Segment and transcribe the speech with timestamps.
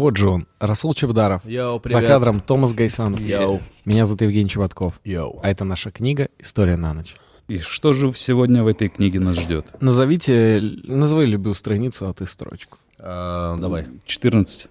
[0.00, 1.44] Вот же он, Расул Чебдаров.
[1.44, 2.06] Йоу, За привет.
[2.08, 3.20] кадром Томас Гайсанов.
[3.20, 3.60] Йоу.
[3.84, 4.98] Меня зовут Евгений Чеботков.
[5.04, 5.40] Йоу.
[5.42, 7.14] А это наша книга «История на ночь».
[7.48, 9.66] И что же сегодня в этой книге нас ждет?
[9.82, 12.78] Назовите, назови любую страницу, а ты строчку.
[12.98, 13.88] А, давай.
[14.06, 14.68] 14.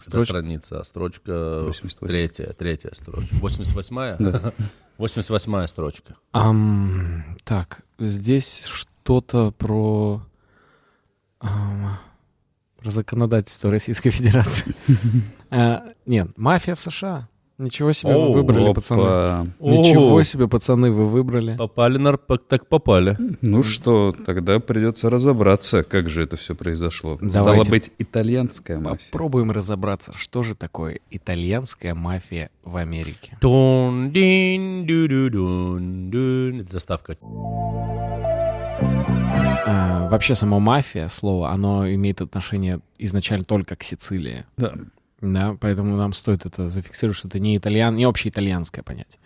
[0.00, 0.26] Строчка.
[0.26, 2.06] Страница, строчка 88.
[2.06, 3.34] третья, третья строчка.
[3.34, 4.16] 88-я?
[4.20, 4.52] Да.
[4.98, 6.14] 88-я строчка.
[6.30, 10.22] Ам, так, здесь что-то про...
[11.40, 11.98] ам,
[12.80, 14.74] про законодательство Российской Федерации.
[15.50, 17.28] А, Нет, мафия в США.
[17.60, 19.52] Ничего себе вы выбрали, пацаны.
[19.60, 21.56] Ничего себе, пацаны, вы выбрали.
[21.56, 21.98] Попали,
[22.48, 23.18] так попали.
[23.42, 27.18] Ну что, тогда придется разобраться, как же это все произошло.
[27.30, 29.10] Стало быть, итальянская мафия.
[29.10, 33.36] Попробуем разобраться, что же такое итальянская мафия в Америке.
[36.60, 37.18] Это заставка.
[39.66, 44.44] А, вообще, само мафия, слово, оно имеет отношение изначально только к Сицилии.
[44.56, 44.74] Да.
[45.20, 49.20] Да, поэтому нам стоит это зафиксировать, что это не итальян, не общеитальянское понятие.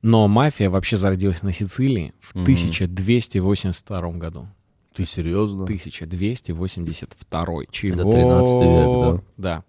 [0.00, 2.44] Но мафия вообще зародилась на Сицилии в Мгм.
[2.44, 4.48] 1282 году.
[4.94, 5.64] Ты серьезно?
[5.64, 7.66] 1282.
[7.70, 8.00] Чего?
[8.00, 9.64] Это 13 век, да?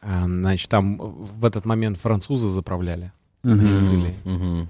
[0.00, 3.66] А, значит, там в этот момент французы заправляли Мгм.
[3.66, 4.14] Сицилии.
[4.24, 4.68] Мгм.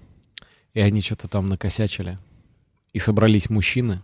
[0.74, 2.18] И они что-то там накосячили.
[2.92, 4.02] И собрались мужчины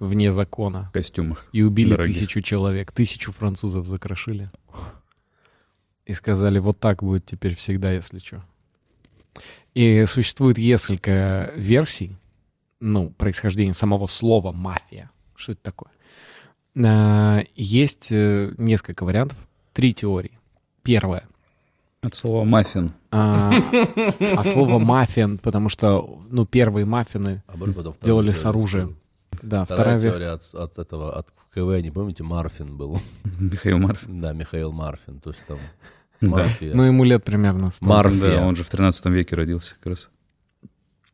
[0.00, 0.88] вне закона.
[0.90, 1.46] В костюмах.
[1.52, 2.16] И убили Дорогих.
[2.16, 2.90] тысячу человек.
[2.90, 4.50] Тысячу французов закрошили.
[6.06, 8.42] И сказали, вот так будет теперь всегда, если что.
[9.74, 12.16] И существует несколько версий,
[12.80, 15.10] ну, происхождения самого слова «мафия».
[15.36, 15.90] Что это такое?
[16.84, 19.38] А, Есть э, несколько вариантов,
[19.72, 20.38] три теории.
[20.82, 21.28] Первая.
[22.00, 22.92] От слова маффин.
[23.10, 23.52] А,
[24.36, 27.56] от слова «маффин», потому что, ну, первые маффины А
[28.02, 28.96] делали с оружием.
[29.42, 33.00] Да, Вторая вторая теория от, от этого, от КВ, не помните, Марфин был?
[33.38, 34.20] Михаил Марфин.
[34.20, 35.58] Да, Михаил Марфин, то есть там
[36.20, 36.48] Да.
[36.60, 37.86] Ну, ему лет примерно 100.
[37.86, 38.38] Марфия.
[38.38, 40.10] Да, он же в 13 веке родился как раз.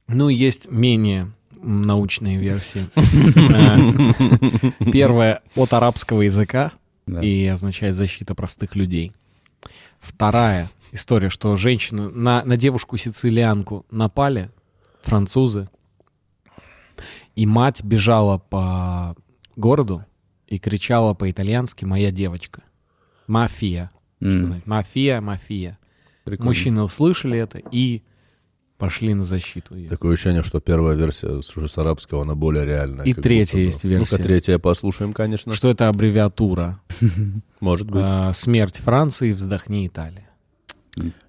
[0.09, 2.83] Ну, есть менее научные версии.
[4.79, 6.73] Э, Первая от арабского языка
[7.07, 9.13] и означает защита простых людей.
[10.01, 14.51] Вторая история, что женщины на, на девушку-сицилианку напали
[15.03, 15.69] французы,
[17.35, 19.17] и мать бежала по
[19.57, 20.05] городу
[20.47, 22.63] и кричала по-итальянски «моя девочка».
[23.27, 23.91] Мафия.
[24.21, 24.67] Значит?
[24.67, 25.79] Мафия, мафия.
[26.25, 26.49] прикольно.
[26.49, 28.03] Мужчины услышали это и
[28.79, 29.89] пошли на защиту ее.
[29.89, 33.05] Такое ощущение, что первая версия с, уже с арабского, она более реальная.
[33.05, 34.17] И третья будто есть версия.
[34.17, 35.55] Ну-ка, третья послушаем, конечно.
[35.55, 36.81] Что это аббревиатура?
[37.61, 38.05] Может быть.
[38.05, 40.29] А, Смерть Франции, вздохни Италия.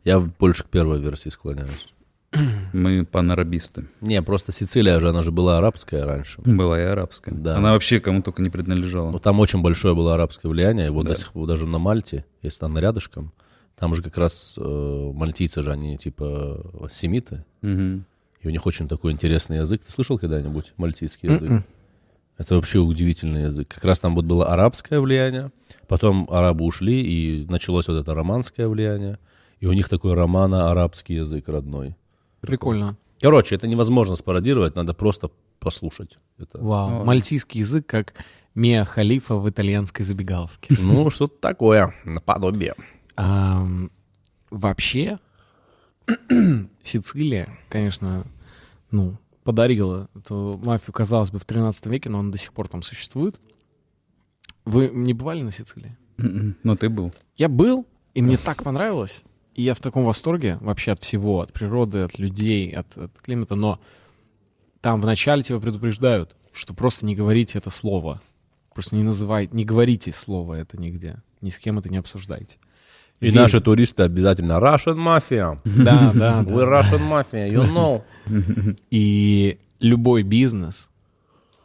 [0.03, 1.93] Я больше к первой версии склоняюсь.
[2.73, 3.87] Мы панарабисты.
[4.01, 6.41] Не, просто Сицилия же, она же была арабская раньше.
[6.41, 7.33] Была и арабская.
[7.33, 7.55] Да.
[7.57, 9.11] Она вообще кому только не принадлежала.
[9.11, 10.87] Ну, там очень большое было арабское влияние.
[10.87, 11.13] И вот Да.
[11.13, 13.31] до сих пор даже на Мальте, если она рядышком,
[13.77, 17.45] там же как раз э, мальтийцы же, они типа семиты.
[17.61, 18.05] Мгм.
[18.41, 19.81] И у них очень такой интересный язык.
[19.85, 21.49] Ты слышал когда-нибудь мальтийский язык?
[21.49, 21.63] Мгм.
[22.37, 23.67] Это вообще удивительный язык.
[23.69, 25.51] Как раз там вот было арабское влияние,
[25.87, 29.17] потом арабы ушли, и началось вот это романское влияние.
[29.59, 31.95] И у них такой романо-арабский язык родной.
[32.47, 32.97] Прикольно.
[33.21, 36.17] Короче, это невозможно спародировать, надо просто послушать.
[36.37, 36.99] Это, Вау.
[36.99, 37.05] Ой.
[37.05, 38.13] Мальтийский язык, как
[38.55, 40.75] Мия Халифа в итальянской забегаловке.
[40.81, 42.75] ну, что-то такое, наподобие.
[43.15, 43.91] Ам,
[44.49, 45.19] Вообще,
[46.83, 48.23] Сицилия, конечно,
[48.91, 52.81] ну, подарила эту мафию, казалось бы, в 13 веке, но она до сих пор там
[52.81, 53.39] существует.
[54.65, 55.97] Вы не бывали на Сицилии?
[56.17, 57.13] Ну, ты был.
[57.35, 59.23] Я был, и мне так понравилось.
[59.57, 63.55] И я в таком восторге вообще от всего, от природы, от людей, от, от климата.
[63.55, 63.79] Но
[64.81, 68.21] там вначале тебя предупреждают, что просто не говорите это слово.
[68.75, 71.23] Просто не называйте, не говорите слово это нигде.
[71.41, 72.57] Ни с кем это не обсуждайте.
[73.19, 75.59] И Весь- наши туристы обязательно Russian Mafia.
[75.65, 76.51] Да, да, да.
[76.51, 78.03] Russian Mafia, you know.
[78.91, 80.91] И любой бизнес,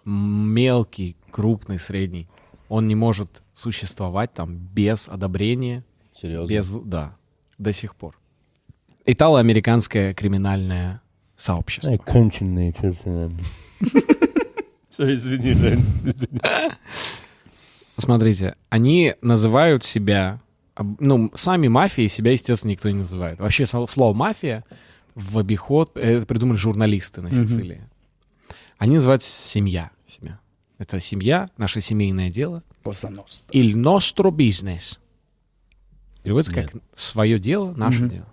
[0.07, 2.27] мелкий, крупный, средний,
[2.71, 5.85] он не может существовать там без одобрения
[6.19, 6.49] Серьезно?
[6.51, 7.17] Без, да,
[7.63, 8.19] до сих пор.
[9.05, 11.01] Итало-американское криминальное
[11.37, 11.97] сообщество.
[11.99, 13.31] конченые черти.
[14.91, 15.55] Все, извини.
[17.97, 20.41] Смотрите, они называют себя,
[20.99, 23.41] ну, сами мафией себя, естественно, никто не называет.
[23.41, 24.65] Вообще слово мафия
[25.15, 27.83] в обиход, э, это придумали журналисты на Сицилии.
[28.79, 30.41] Они называют семья себя.
[30.79, 32.63] Это семья, наше семейное дело.
[32.85, 34.99] Il nostro business.
[36.23, 38.27] Переводится как свое дело, наше дело.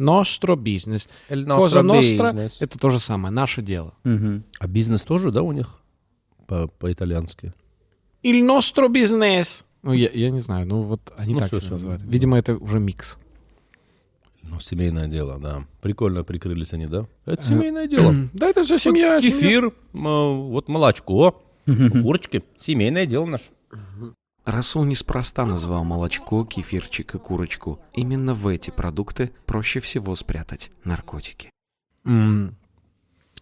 [0.00, 1.08] Nostro business.
[1.28, 3.94] Cosa nostra— это то же самое, наше дело.
[4.04, 4.44] Мгм.
[4.58, 5.80] А бизнес тоже, да, у них?
[6.46, 7.52] По- По-итальянски.
[8.22, 9.64] Il nostro business.
[9.82, 11.74] Ну, я, я не знаю, ну вот они Ну, так всё, себя всё.
[11.74, 12.02] называют.
[12.04, 13.18] Видимо, это уже микс.
[14.42, 15.64] Ну, семейное дело, да.
[15.82, 17.06] Прикольно прикрылись они, да?
[17.26, 18.14] Э, Это семейное дело.
[18.32, 19.14] Да, это все семья.
[19.16, 22.42] Вот Кефир, м, вот молочко, курочки.
[22.58, 23.44] Семейное дело наше.
[24.44, 27.78] Расул неспроста назвал молочко, кефирчик и курочку.
[27.94, 31.50] Именно в эти продукты проще всего спрятать наркотики.
[32.04, 32.56] М,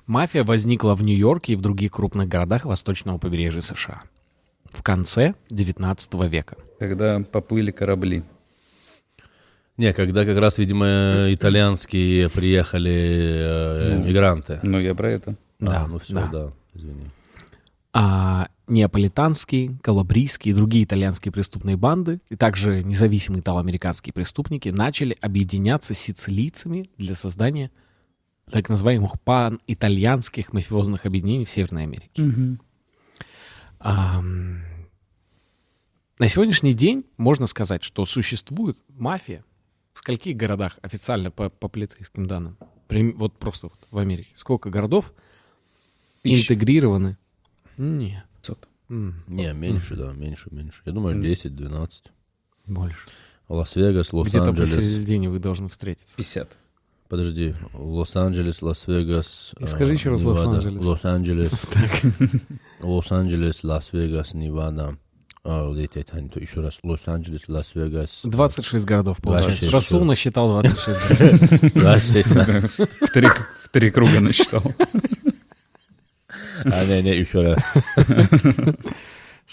[0.06, 4.02] Мафия возникла в Нью-Йорке и в других крупных городах восточного побережья США
[4.70, 6.56] в конце 19 века.
[6.78, 8.22] Когда поплыли корабли.
[9.78, 14.04] Не, когда как раз, видимо, итальянские приехали э, Ну.
[14.04, 14.60] мигранты.
[14.62, 15.36] Ну, я про это.
[15.58, 16.26] Да, А, ну все, да.
[16.26, 16.52] да.
[16.74, 17.08] извини.
[17.92, 25.92] А неаполитанские, калабрийские и другие итальянские преступные банды, и также независимые итало-американские преступники начали объединяться
[25.94, 27.70] с сицилийцами для создания
[28.50, 32.58] так называемых пан-итальянских мафиозных объединений в Северной Америке.
[33.80, 34.62] Ам,
[36.18, 39.44] На сегодняшний день можно сказать, что существует мафия
[39.94, 42.56] в скольких городах официально по, по полицейским данным?
[43.16, 44.32] Вот просто вот в Америке.
[44.36, 45.12] Сколько городов
[46.22, 46.52] Тысяча.
[46.52, 47.16] интегрированы?
[47.80, 48.24] Нет.
[48.36, 48.68] Пятьсот.
[48.90, 50.82] М, Не, меньше, да, меньше, меньше.
[50.84, 52.10] Я думаю, 10-12.
[52.66, 52.98] Больше.
[53.48, 54.74] Лас-Вегас, Где-то Лос-Анджелес.
[54.74, 56.16] посередине вы должны встретиться.
[56.16, 56.56] 50.
[57.08, 59.54] Подожди, Лос-Анджелес, Лас-Вегас.
[59.66, 60.48] Скажи а, еще раз Невада.
[60.50, 60.84] Лос-Анджелес.
[60.84, 61.50] Лос-Анджелес.
[62.82, 64.96] Лос-Анджелес, Лас-Вегас, Невада.
[65.42, 66.78] А, эти, это, то еще раз.
[66.82, 68.20] Лос-Анджелес, Лас-Вегас.
[68.24, 69.70] 26 городов получается.
[69.70, 71.72] 26, Расул насчитал 26 городов.
[71.74, 72.44] Двадцать, да.
[73.06, 74.62] В три, в три круга насчитал.
[76.66, 77.56] Nei, det, det er uførlig.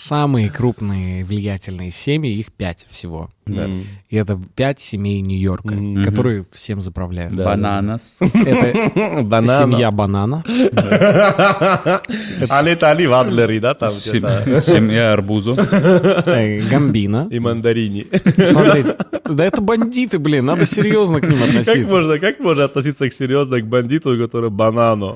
[0.07, 3.31] Самые крупные влиятельные семьи, их пять всего.
[3.47, 6.03] М, И это пять семей Нью-Йорка, Мгм.
[6.03, 7.33] которые всем заправляют.
[7.35, 7.45] Да.
[7.45, 8.17] Бананас.
[8.21, 9.63] Это Банана.
[9.73, 10.44] семья банана.
[12.49, 13.89] Они Тали Вадлери, да, там.
[13.91, 15.55] Семья арбузу.
[15.57, 17.27] э, Гамбина.
[17.31, 18.05] И мандарини.
[18.45, 21.89] Смотрите, да это бандиты, блин, надо серьезно к ним Как относиться.
[21.89, 25.15] можно, как можно относиться к серьезно к бандиту, который банану?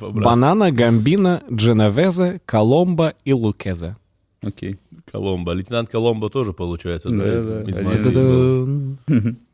[0.00, 3.96] Банана, Гамбина, Дженовезе, Коломбо и Лукезе.
[4.40, 4.78] Окей.
[5.10, 5.52] Коломбо.
[5.52, 9.36] Лейтенант Коломбо тоже, получается, да, Да, из- да, из мафии.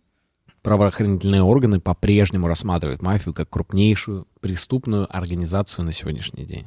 [0.63, 6.67] Правоохранительные органы по-прежнему рассматривают мафию как крупнейшую преступную организацию на сегодняшний день.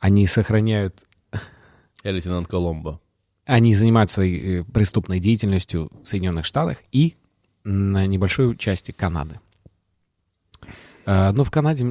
[0.00, 0.96] Они сохраняют,
[2.04, 3.00] Я лейтенант Коломбо.
[3.44, 7.14] они занимаются э, преступной деятельностью в Соединенных Штатах и
[7.62, 9.38] на небольшой части Канады.
[11.06, 11.84] А, Но в Канаде,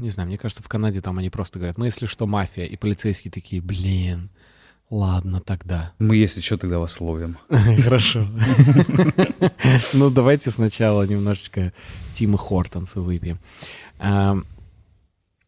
[0.00, 2.76] не знаю, мне кажется, в Канаде там они просто говорят, ну если что, мафия, и
[2.76, 4.30] полицейские такие, блин,
[4.90, 5.92] ладно тогда.
[5.98, 7.36] Мы, если что, тогда вас ловим.
[7.48, 8.24] Хорошо.
[9.92, 11.72] Ну, давайте сначала немножечко
[12.14, 13.38] Тима Хортонса выпьем.
[13.98, 14.36] А,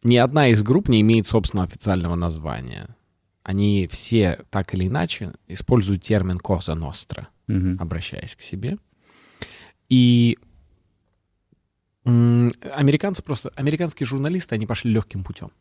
[0.03, 2.95] Ни одна из групп не имеет собственного официального названия.
[3.43, 7.29] Они все так или иначе используют термин «коза ностра»,
[7.79, 8.77] обращаясь к себе.
[9.87, 10.37] И
[12.73, 15.51] американцы просто, американские журналисты, они пошли легким путем.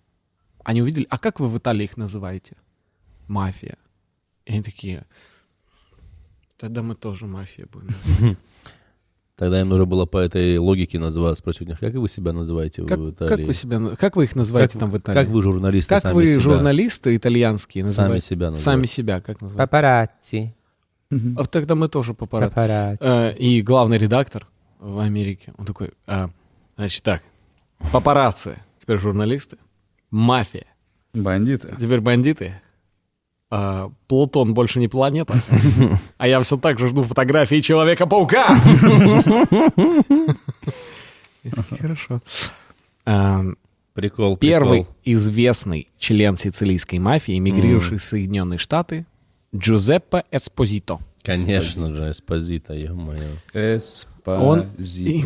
[0.64, 2.56] Они увидели, а как вы в Италии их называете?
[3.26, 3.76] Мафия.
[4.46, 5.04] И они такие,
[6.56, 7.88] тогда мы тоже мафия будем.
[7.88, 8.38] называть».
[9.36, 12.82] Тогда им нужно было по этой логике называть, спросить у них, как вы себя называете
[12.84, 13.44] Как, в как Италии?
[13.44, 15.16] вы себя, как вы их называете Как- там в Италии?
[15.16, 17.88] Как вы, журналисты, Как сами вы, себя, журналисты итальянские, сами
[18.18, 18.26] называете?
[18.26, 18.92] себя Сами называете?
[18.92, 19.70] себя как называют?
[19.70, 20.56] Папарацци.
[21.36, 22.52] А тогда мы тоже папарацци.
[22.52, 22.98] Папарацци.
[23.04, 24.44] Э, И главный редактор
[24.80, 26.30] в Америке, он такой, а,
[26.78, 27.22] значит так,
[27.92, 29.58] папарацци, теперь журналисты,
[30.10, 30.66] мафия,
[31.12, 31.74] Бандиты.
[31.78, 32.60] теперь бандиты,
[33.50, 35.34] а, Плутон больше не планета,
[36.16, 38.56] а я все так же жду фотографии Человека-паука.
[41.80, 42.20] Хорошо.
[43.04, 43.42] А,
[43.94, 49.06] Прикол, Первый известный член сицилийской мафии, эмигрировавший в Соединенные Штаты,
[49.54, 50.98] Джузеппе Эспозито.
[51.28, 53.36] Конечно же, Эспозита, ё-моё.
[54.24, 55.22] Он и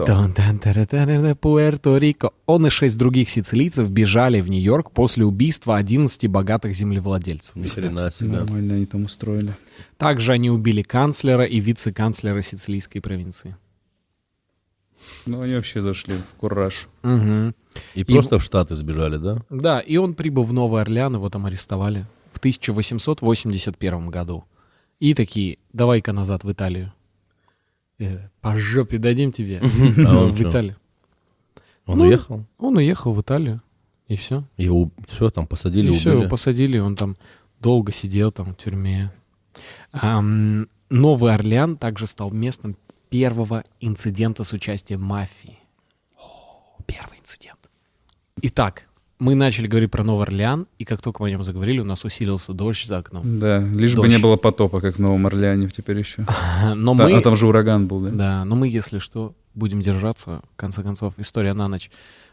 [1.34, 2.32] Пуэрто-Рико.
[2.46, 7.56] Он и шесть других сицилийцев бежали в Нью-Йорк после убийства 11 богатых землевладельцев.
[7.56, 8.38] Ни хрена себе.
[8.38, 9.54] Нормально они там устроили.
[9.96, 13.56] Также они убили канцлера и вице-канцлера сицилийской провинции.
[15.26, 16.88] Ну, они вообще зашли в кураж.
[17.02, 17.54] Мгм.
[17.94, 19.42] И просто в Штаты сбежали, да?
[19.50, 24.44] Да, и он прибыл в Новый Орлеан, его там арестовали в 1881 году.
[25.02, 26.92] И такие, давай-ка назад в Италию.
[27.98, 29.60] Э, По жопе дадим тебе.
[30.06, 30.48] А он в чё?
[30.48, 30.76] Италию.
[31.86, 32.44] Он Ну, уехал?
[32.58, 33.60] Он уехал в Италию,
[34.06, 34.44] и все.
[34.56, 36.20] Его все там посадили, И все, убили.
[36.20, 37.16] его посадили, он там
[37.58, 39.10] долго сидел там в тюрьме.
[39.90, 42.76] Ам, Новый Орлеан также стал местом
[43.10, 45.58] первого инцидента с участием мафии.
[46.16, 47.58] О, Первый инцидент.
[48.42, 48.88] Итак,
[49.22, 52.04] мы начали говорить про Новый Орлеан, и как только мы о нем заговорили, у нас
[52.04, 53.22] усилился дождь за окном.
[53.38, 54.10] Да, лишь бы Дождь.
[54.10, 56.26] не было потопа, как в Новом Орлеане теперь еще.
[56.74, 57.12] Но Та- мы...
[57.12, 58.10] А там же ураган был, да?
[58.10, 60.42] Да, но мы, если что, будем держаться.
[60.54, 61.88] В конце концов, история на ночь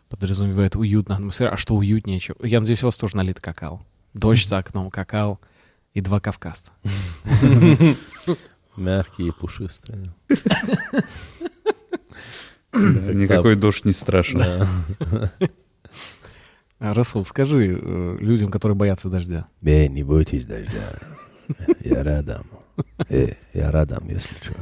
[0.09, 1.51] подразумевает уютно атмосфера.
[1.51, 2.19] А что уютнее?
[2.19, 2.33] чё?
[2.41, 3.85] Я надеюсь, у вас тоже налит какао.
[4.15, 5.39] Дождь за окном, какао
[5.93, 6.71] и два кавказца.
[8.75, 10.11] Мягкие и пушистые.
[12.73, 14.43] Никакой дождь не страшен.
[16.79, 19.47] А, Расул, скажи э, людям, которые боятся дождя.
[19.61, 20.93] Бей, не бойтесь дождя.
[21.83, 22.45] Я рядом.
[23.09, 24.53] Э, я рядом, если что.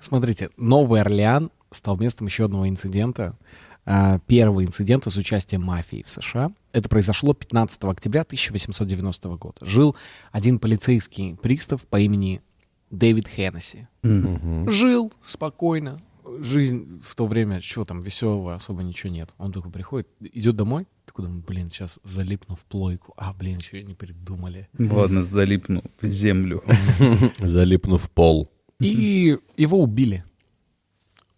[0.00, 3.36] Смотрите, Новый Орлеан стал местом еще одного инцидента.
[3.84, 6.50] А, Первого инцидента с участием мафии в США.
[6.72, 9.56] Это произошло 15 октября 1890 года.
[9.62, 9.96] Жил
[10.32, 12.42] один полицейский пристав по имени
[12.90, 13.86] Дэвид Хеннесси.
[14.02, 14.70] Мгм.
[14.70, 15.98] Жил спокойно.
[16.40, 19.30] Жизнь в то время, чего там, веселого особо ничего нет.
[19.38, 23.14] Он только приходит, идет домой, такой думает, блин, сейчас залипну в плойку.
[23.16, 24.68] А, блин, что не придумали.
[24.78, 26.62] Ладно, залипну в землю.
[27.38, 28.50] Залипнув в пол.
[28.80, 30.24] И его убили.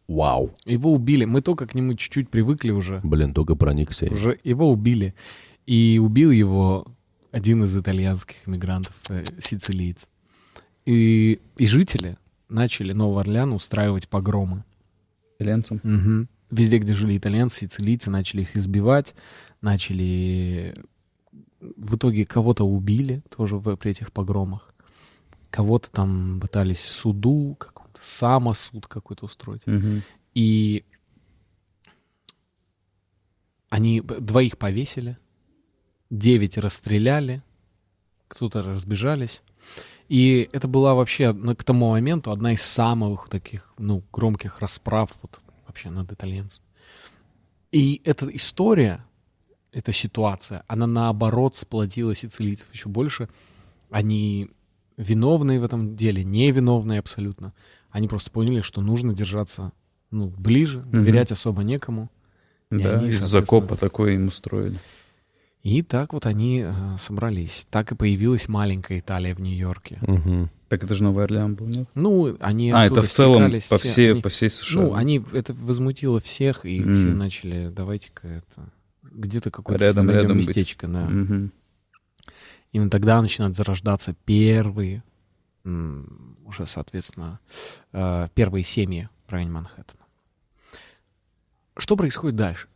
[0.09, 0.53] Вау.
[0.67, 1.25] Его убили.
[1.25, 3.01] Мы только к нему чуть-чуть привыкли уже.
[3.05, 4.07] Блин, только проникся.
[4.13, 5.15] Уже его убили.
[5.67, 6.87] И убил его
[7.31, 10.09] один из итальянских иммигрантов, э, сицилиец.
[10.85, 12.17] И, и жители
[12.49, 14.65] начали Новый Орлеан устраивать погромы.
[15.41, 15.81] Итальянцам.
[15.83, 16.29] Мгм.
[16.51, 19.15] Везде, где жили итальянцы, сицилийцы, начали их избивать,
[19.63, 20.75] начали...
[21.61, 24.75] В итоге кого-то убили тоже в, при этих погромах.
[25.51, 29.67] Кого-то там пытались суду, какой-то самосуд какой-то устроить.
[29.67, 30.03] Мгм.
[30.35, 30.85] И
[33.71, 35.17] они двоих повесили,
[36.11, 37.43] девять расстреляли,
[38.29, 39.43] кто-то разбежались.
[40.11, 45.12] И это была вообще ну, к тому моменту одна из самых таких, ну, громких расправ
[45.23, 45.38] вот,
[45.69, 46.64] вообще над итальянцем.
[47.71, 49.05] И эта история,
[49.71, 53.29] эта ситуация, она наоборот сплотила сицилийцев еще больше.
[53.88, 54.50] Они
[54.97, 57.55] виновные в этом деле, невиновные абсолютно.
[57.90, 59.71] Они просто поняли, что нужно держаться
[60.11, 62.11] ну, ближе, доверять особо некому.
[62.73, 64.81] И Да, они, из закопа такое им устроили.
[65.62, 67.67] И так вот они э, собрались.
[67.71, 69.99] Так и появилась маленькая Италия в Нью-Йорке.
[70.00, 70.50] Мгм.
[70.69, 71.88] Так это же Новый Орлеан был, нет?
[71.95, 74.81] Ну, они А, это в целом по, все, всей, они- по всей США.
[74.81, 76.95] Ну, они, это возмутило всех, и Мгм.
[76.95, 78.71] все начали, давайте-ка это,
[79.02, 80.47] где-то какое-то Рядом, рядом быть.
[80.49, 81.05] местечко, да.
[81.05, 81.52] Мгм.
[82.73, 85.02] Именно тогда начинают зарождаться первые,
[85.64, 87.38] уже, соответственно,
[87.93, 90.00] э, первые семьи в районе Манхэттена.
[91.76, 92.69] Что происходит дальше?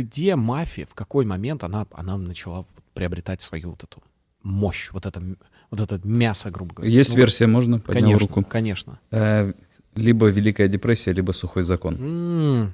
[0.00, 2.64] Где мафия, в какой момент она, она начала
[2.94, 4.02] приобретать свою вот эту
[4.42, 5.22] мощь, вот это,
[5.70, 6.92] вот это мясо, грубо говоря?
[6.92, 7.78] Есть Ну, версия, можно?
[7.78, 8.44] Поднял Конечно, руку.
[8.48, 8.98] конечно.
[9.10, 9.52] Э,
[9.94, 11.94] либо Великая депрессия, либо сухой закон.
[11.96, 12.72] М,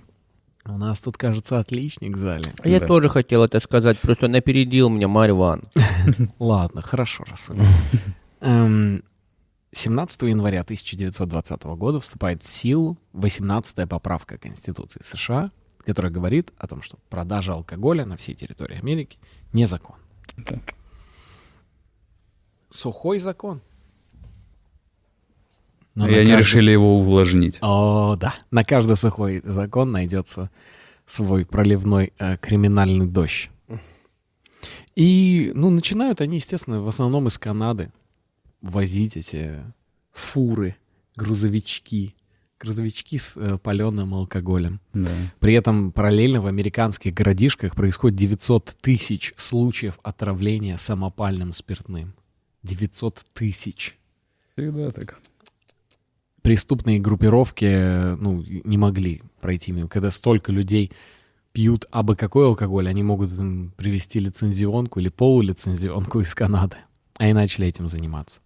[0.68, 2.52] У нас тут, кажется, отличник в зале.
[2.59, 2.87] А Я Да.
[2.88, 5.62] тоже хотел это сказать, просто напередил меня Марьван.
[6.40, 7.59] Ладно, хорошо, Расуль.
[8.40, 9.02] Эм,
[9.73, 15.50] 17 января 1920 года вступает в силу 18-я поправка Конституции США,
[15.87, 19.19] которая говорит о том, что продажа алкоголя на всей территории Америки
[19.52, 20.02] незаконна.
[20.37, 20.61] Да.
[22.71, 23.61] Сухой закон.
[25.95, 27.59] Но И они каждый- решили его увлажнить.
[27.62, 28.35] О, да.
[28.50, 30.50] На каждый сухой закон найдется
[31.07, 33.49] свой проливной э, криминальный дождь.
[34.97, 37.93] И, ну, начинают они, естественно, в основном из Канады
[38.61, 39.62] возить эти
[40.12, 40.76] фуры,
[41.14, 42.14] грузовички,
[42.58, 44.80] грузовички с э, паленым алкоголем.
[44.94, 45.10] Да.
[45.40, 52.14] При этом параллельно в американских городишках происходит 900 тысяч случаев отравления самопальным спиртным.
[52.62, 53.96] 900 тысяч
[54.56, 55.20] Всегда так.
[56.42, 59.88] преступные группировки э, ну, не могли пройти мимо.
[59.88, 60.92] Когда столько людей
[61.52, 66.76] пьют абы какой алкоголь, они могут им привезти лицензионку или полулицензионку из Канады.
[67.18, 68.40] А и начали этим заниматься.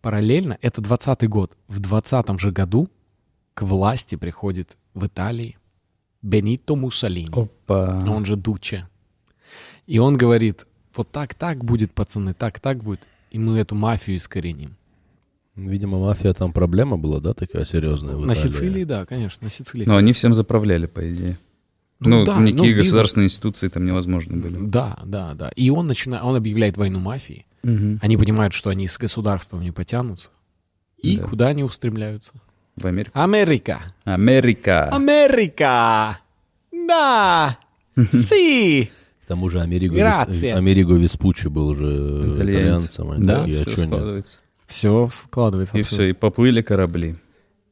[0.00, 1.56] Параллельно, это 20 год.
[1.68, 2.88] В 20 же году
[3.54, 5.56] к власти приходит в Италии
[6.22, 8.02] Бенито Муссолини, Опа.
[8.08, 8.88] он же Дуче.
[9.86, 14.16] И он говорит, вот так, так будет, пацаны, так, так будет, и мы эту мафию
[14.16, 14.76] искореним.
[15.56, 18.50] Видимо, мафия там проблема была, да, такая серьезная в На Италии?
[18.50, 19.84] Сицилии, да, конечно, на Сицилии.
[19.86, 21.38] Но они всем заправляли, по идее.
[22.00, 22.86] Ну Ну, да, никакие ну, бизнес.
[22.86, 24.58] государственные институции там невозможно были.
[24.60, 25.50] Да, да, да.
[25.50, 27.44] И он начинает, он объявляет войну мафии.
[27.62, 27.98] Мгм.
[28.02, 30.30] Они понимают, что они с государством не потянутся.
[30.96, 31.24] И Да.
[31.24, 32.32] куда они устремляются?
[32.76, 33.10] В Америку.
[33.14, 33.94] Америка!
[34.04, 34.88] Америка.
[34.88, 36.18] Америка!
[36.72, 37.58] Да!
[38.12, 38.90] Си!
[39.22, 40.56] К тому же Америго, Грация.
[40.56, 41.86] Америго Веспуччи был уже
[42.34, 43.10] итальянцем.
[43.10, 44.38] они Да, а все складывается.
[44.66, 45.76] Все складывается.
[45.76, 46.04] И абсолютно.
[46.04, 47.16] все, и поплыли корабли.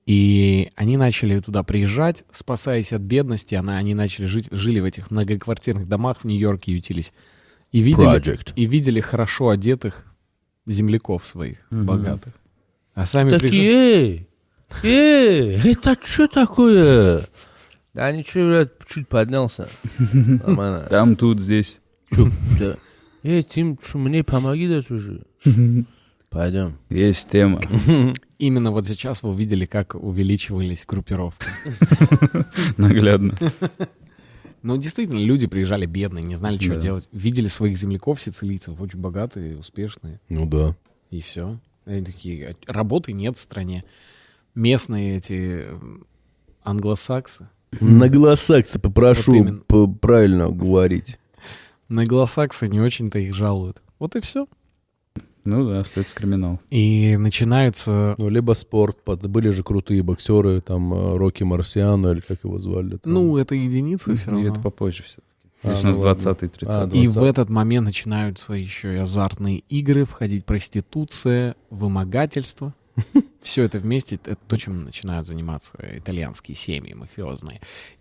[0.07, 3.55] И они начали туда приезжать, спасаясь от бедности.
[3.55, 7.13] Она, они начали жить, жили в этих многоквартирных домах в Нью-Йорке, ютились.
[7.73, 8.53] И видели, Project.
[8.57, 10.05] и видели хорошо одетых
[10.67, 12.35] земляков своих, богатых.
[12.95, 13.51] А сами приезжали...
[13.51, 14.29] Такие, эй,
[14.83, 17.27] эй, это что такое?
[17.95, 19.69] Да ничего, блядь, чуть поднялся.
[20.13, 20.87] Нормально.
[20.91, 21.81] Там, тут, здесь.
[22.15, 22.77] Чё, да.
[23.23, 25.23] Эй, Тим, чё, мне помоги да тоже.
[26.31, 26.79] Пойдем.
[26.89, 27.61] Есть тема.
[28.39, 31.47] Именно вот сейчас вы увидели, как увеличивались группировки.
[32.77, 33.35] Наглядно.
[34.63, 36.81] Ну, действительно, люди приезжали бедные, не знали, что Да.
[36.81, 37.09] делать.
[37.13, 40.21] Видели своих земляков, сицилийцев, очень богатые, успешные.
[40.29, 40.77] Ну да.
[41.11, 41.59] И все.
[41.87, 43.85] Они такие, «А работы нет в стране.
[44.55, 45.67] Местные эти
[46.63, 47.49] англосаксы.
[47.81, 51.19] На голосаксе попрошу Вот правильно говорить.
[51.89, 53.83] На англосаксы не очень-то их жалуют.
[53.99, 54.47] Вот и все.
[55.45, 56.61] Ну да, остается криминал.
[56.71, 58.15] И начинаются...
[58.19, 58.99] Ну, либо спорт.
[59.07, 62.99] Были же крутые боксеры, там, э, Рокки Марсиано, или как его звали.
[62.99, 63.13] там.
[63.13, 64.49] Ну, это единицы все И равно.
[64.49, 65.25] это попозже все-таки.
[65.63, 66.31] А, Здесь у ну нас ладно.
[66.31, 67.17] 20-й, 30 А, И 20.
[67.17, 72.75] в этот момент начинаются еще и азартные игры, входить проституция, вымогательство.
[73.43, 77.61] Все это вместе, это то, чем начинают заниматься итальянские семьи мафиозные.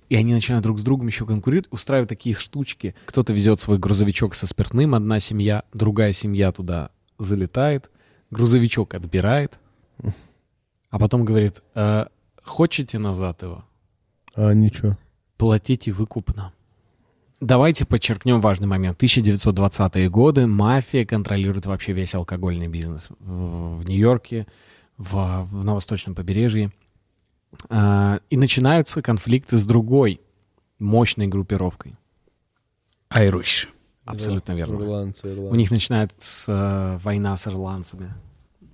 [0.10, 2.96] И они начинают друг с другом еще конкурировать, устраивать такие штучки.
[3.06, 7.92] Кто-то везет свой грузовичок со спиртным, одна семья, другая семья туда залетает,
[8.32, 9.60] грузовичок отбирает,
[10.90, 12.08] а потом говорит, «Э,
[12.42, 13.66] хочете назад его?
[14.36, 14.98] А, ничего.
[15.38, 16.54] платите выкупно.
[17.40, 19.02] Давайте подчеркнем важный момент.
[19.02, 24.46] 1920-е годы мафия контролирует вообще весь алкогольный бизнес в, в Нью-Йорке,
[25.00, 26.72] в, в- на восточном побережье.
[27.70, 30.22] А, и начинаются конфликты с другой
[30.78, 31.96] мощной группировкой.
[33.12, 33.68] Irish.
[34.06, 34.76] Абсолютно верно.
[34.76, 35.58] Ирландцы, У ирландцы.
[35.58, 38.14] них начинается э, война с ирландцами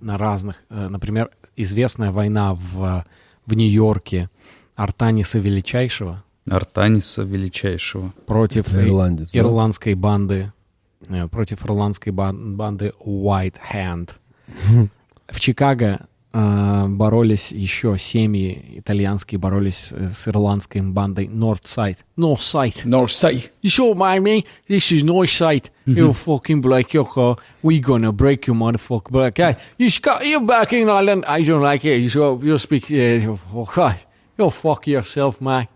[0.00, 3.04] на разных, э, например, известная война в,
[3.46, 4.28] в Нью-Йорке
[4.74, 8.12] Артаниса Величайшего Артаниса Величайшего.
[8.26, 9.38] против ирландец, да?
[9.38, 10.52] ирландской банды,
[11.08, 14.10] э, против ирландской бан- банды White Hand.
[15.28, 21.97] В Чикаго боролись еще семьи итальянские, боролись э, с ирландской бандой Northside.
[22.17, 22.85] Northside.
[22.85, 23.49] Норсай.
[23.61, 24.45] You saw my me?
[24.69, 25.71] This is Northside.
[25.85, 29.57] You fucking black yo, we gonna break you motherfucker black guy.
[29.77, 31.25] You got you back in Ireland.
[31.27, 31.99] I don't like it.
[31.99, 33.97] You so you speak uh, fuck.
[34.37, 35.67] Go fuck yourself, man.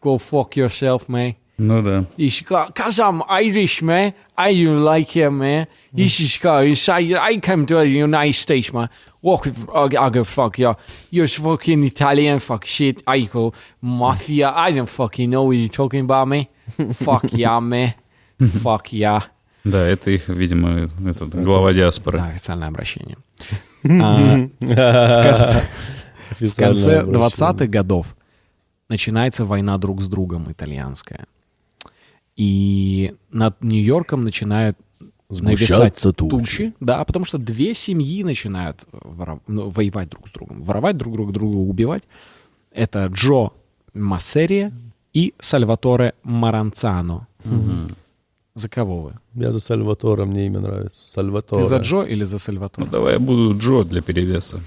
[0.00, 1.36] Go fuck yourself, man.
[1.57, 2.05] Ну да.
[2.17, 4.13] He's got, cause I'm Irish, man.
[4.37, 5.67] I don't like it, man.
[5.93, 8.89] Just got, you say, I came to the United States, man.
[9.21, 10.75] Walk, I'll, I'll go fuck you.
[11.11, 13.01] You're fucking Italian, fuck shit.
[13.07, 14.51] I go mafia.
[14.53, 16.49] I don't fucking know what you're talking about, me.
[16.93, 17.93] fuck yeah, man.
[18.61, 19.23] fuck yeah.
[19.63, 22.17] Да, это их, видимо, этот, глава диаспоры.
[22.19, 23.17] Да, официальное обращение.
[23.85, 25.67] А, В конце,
[26.29, 28.15] в конце 20-х годов
[28.89, 31.25] начинается война друг с другом итальянская.
[32.35, 34.77] И над Нью-Йорком начинают
[35.29, 36.13] нависать тучи.
[36.29, 36.73] тучи.
[36.79, 40.61] Да, потому что две семьи начинают воро- ну, воевать друг с другом.
[40.61, 42.03] Воровать друг друга, друга убивать.
[42.71, 43.49] Это Джо
[43.93, 44.73] Массерия
[45.13, 47.27] и Сальваторе Маранцано.
[48.53, 49.13] За кого вы?
[49.33, 51.09] Я за Сальватора, мне имя нравится.
[51.09, 51.63] Сальваторе.
[51.63, 52.87] Ты за Джо или за Ну Сальваторе?
[52.89, 54.61] давай я буду Джо для перевеса.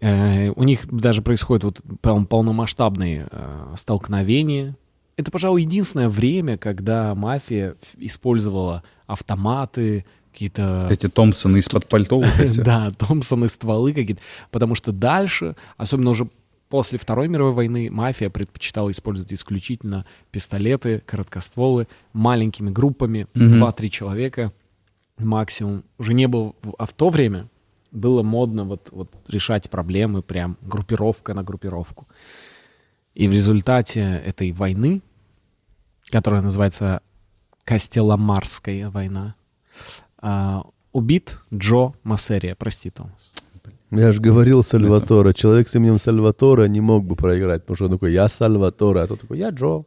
[0.00, 4.74] Э, у них даже происходят вот прям полномасштабные э, столкновения.
[5.18, 10.86] Это, пожалуй, единственное время, когда мафия использовала автоматы, какие-то...
[10.88, 12.22] Эти Томпсоны из-под пальто.
[12.56, 14.22] Да, Томпсоны, стволы какие-то.
[14.52, 16.28] Потому что дальше, особенно уже
[16.68, 23.64] после Второй мировой войны, мафия предпочитала использовать исключительно пистолеты, короткостволы, маленькими группами, Мгм.
[23.64, 24.52] 2-3 человека
[25.18, 25.82] максимум.
[25.98, 26.54] Уже не было...
[26.78, 27.48] А в то время
[27.90, 32.06] было модно вот, вот решать проблемы прям группировка на группировку.
[33.14, 35.02] И в результате этой войны,
[36.10, 37.00] которая называется
[37.64, 39.34] Кастеломарская война,
[40.18, 42.54] а, убит Джо Массерия.
[42.54, 43.32] Прости, Томас.
[43.90, 45.32] Я же говорил Сальватора.
[45.32, 49.06] Человек с именем Сальватора не мог бы проиграть, потому что он такой, я Сальватора, а
[49.06, 49.84] тот такой, я Джо.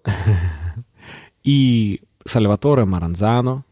[1.44, 3.64] И Сальваторе Маранзано,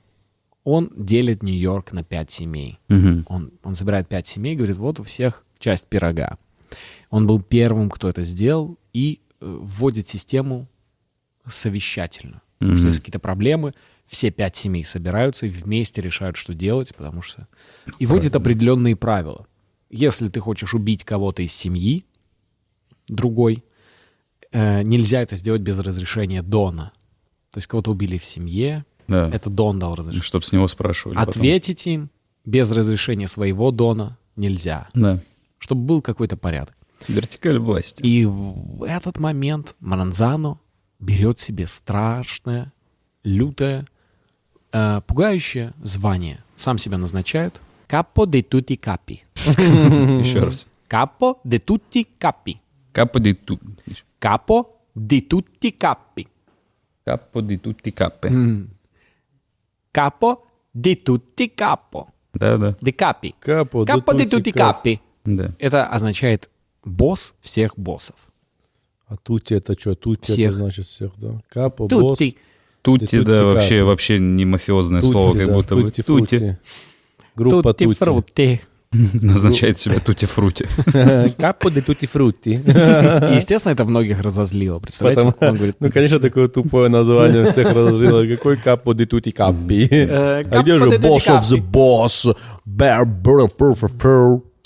[0.64, 2.80] он делит Нью-Йорк на пять семей.
[3.28, 6.38] Он, он собирает пять семей и говорит, вот у всех часть пирога.
[7.10, 10.68] Он был первым, кто это сделал, и э, вводит систему
[11.48, 12.42] совещательно.
[12.60, 12.74] Мгм.
[12.74, 13.74] Если есть какие-то проблемы,
[14.08, 17.48] все пять семей собираются и вместе решают, что делать, потому что...
[18.00, 19.46] И вводит определенные правила.
[19.90, 22.06] Если ты хочешь убить кого-то из семьи,
[23.08, 23.64] другой,
[24.52, 26.92] э, нельзя это сделать без разрешения Дона.
[27.52, 29.30] То есть кого-то убили в семье, Да.
[29.32, 30.24] это Дон дал разрешение.
[30.24, 31.30] Чтоб с него спрашивали потом.
[31.30, 32.10] Ответить им
[32.46, 35.20] без разрешения своего Дона нельзя Да.
[35.60, 36.76] чтобы был какой-то порядок.
[37.08, 38.02] Вертикаль власти.
[38.02, 40.60] И в этот момент Маранзано
[41.00, 42.72] берет себе страшное,
[43.24, 43.86] лютое,
[44.72, 46.44] э, пугающее звание.
[46.56, 49.24] Сам себя назначают Капо де тути капи.
[50.22, 50.68] Еще раз.
[50.88, 52.60] Капо де тути капи.
[52.92, 53.60] Капо ди ту...
[54.20, 56.28] Капо де тути капи.
[57.06, 58.30] Капо ди тутти каппе.
[59.92, 60.38] Капо
[60.74, 62.08] де тути капо.
[62.34, 62.76] Да-да.
[62.82, 63.34] Де капи.
[63.40, 64.76] Капо, да де тути тути кап.
[64.76, 65.00] капи.
[65.26, 65.54] Да.
[65.60, 66.50] Это означает
[66.86, 68.29] босс всех боссов.
[69.10, 69.96] А тути это что?
[69.96, 70.50] Тути Всех.
[70.52, 71.42] это значит всех, да?
[71.50, 72.18] Капо, босс.
[72.20, 72.36] Тути.
[72.82, 73.84] Тутти да, вообще, каппе.
[73.84, 75.82] вообще не мафиозное Тути, слово, как да, будто бы.
[75.84, 76.38] тутти, Тутти.
[76.38, 76.56] фрути.
[77.36, 77.98] Группа Тути Тути.
[78.04, 78.60] фрути.
[79.22, 80.66] Назначает себя тути-фрути.
[81.38, 82.50] Капо де тути фрути.
[82.52, 84.80] И, Естественно, это многих разозлило.
[84.80, 85.26] Представляете?
[85.32, 88.26] Потому- Он говорит, Ну, конечно, такое тупое название всех разжило.
[88.26, 89.88] Какой капо де тути капи?
[89.92, 92.36] э, А где же boss of the boss?
[92.66, 93.06] Bear,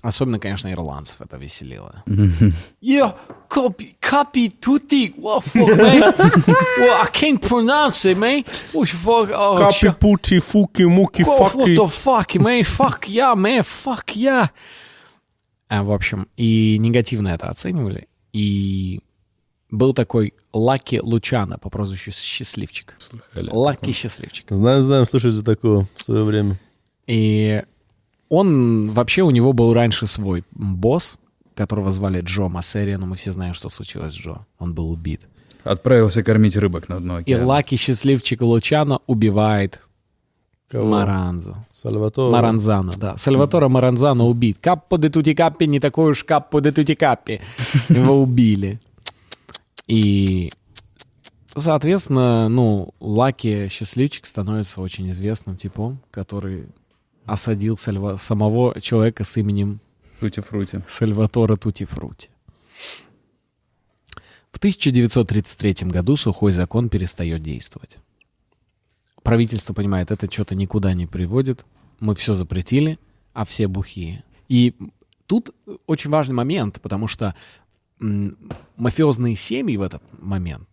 [0.03, 2.03] Особенно, конечно, ирландцев это веселило.
[2.81, 3.15] Yeah,
[3.49, 5.13] copy, copy tutti.
[5.15, 6.13] What fuck, man?
[6.77, 8.43] well, I can't pronounce it, man.
[8.73, 9.29] What the fuck?
[9.33, 9.97] Oh, shit.
[9.97, 11.75] пути, фуки, муки, What, what факи.
[11.75, 12.63] the fuck, man?
[12.65, 13.63] Fuck yeah, man.
[13.63, 14.49] Fuck yeah.
[15.69, 18.09] А, в общем, и негативно это оценивали.
[18.33, 18.99] И
[19.71, 22.95] был такой Лаки Лучана по прозвищу Счастливчик.
[23.35, 24.47] Лаки Счастливчик.
[24.49, 26.59] Знаем, знаем, слышали за такого в свое время.
[27.07, 27.63] И
[28.33, 31.19] он, вообще у него был раньше свой босс,
[31.55, 34.45] которого звали Джо Массерия, но мы все знаем, что случилось с Джо.
[34.59, 35.21] Он был убит.
[35.63, 37.45] Отправился кормить рыбок на дно И океана.
[37.45, 39.79] Лаки Счастливчик Лучано убивает
[40.67, 40.89] Кого?
[40.89, 41.55] Маранзо.
[41.71, 42.31] Сальваторе.
[42.31, 43.17] Маранзано, да.
[43.17, 44.57] Сальватора Маранзано убит.
[44.59, 47.41] Каппо де тути каппи, не такой уж каппо де тути каппи.
[47.89, 48.79] Его убили.
[49.87, 50.51] И,
[51.55, 56.65] соответственно, ну, Лаки Счастливчик становится очень известным типом, который
[57.25, 59.79] осадил Сальва- самого человека с именем
[60.19, 60.79] Тути-фрути.
[60.87, 62.29] Сальватора Тути Фрути.
[64.51, 67.97] В 1933 году сухой закон перестает действовать.
[69.23, 71.65] Правительство понимает, это что-то никуда не приводит.
[71.99, 72.99] Мы все запретили,
[73.33, 74.23] а все бухие.
[74.49, 74.75] И
[75.25, 75.51] тут
[75.87, 77.33] очень важный момент, потому что
[78.77, 80.67] мафиозные семьи в этот момент,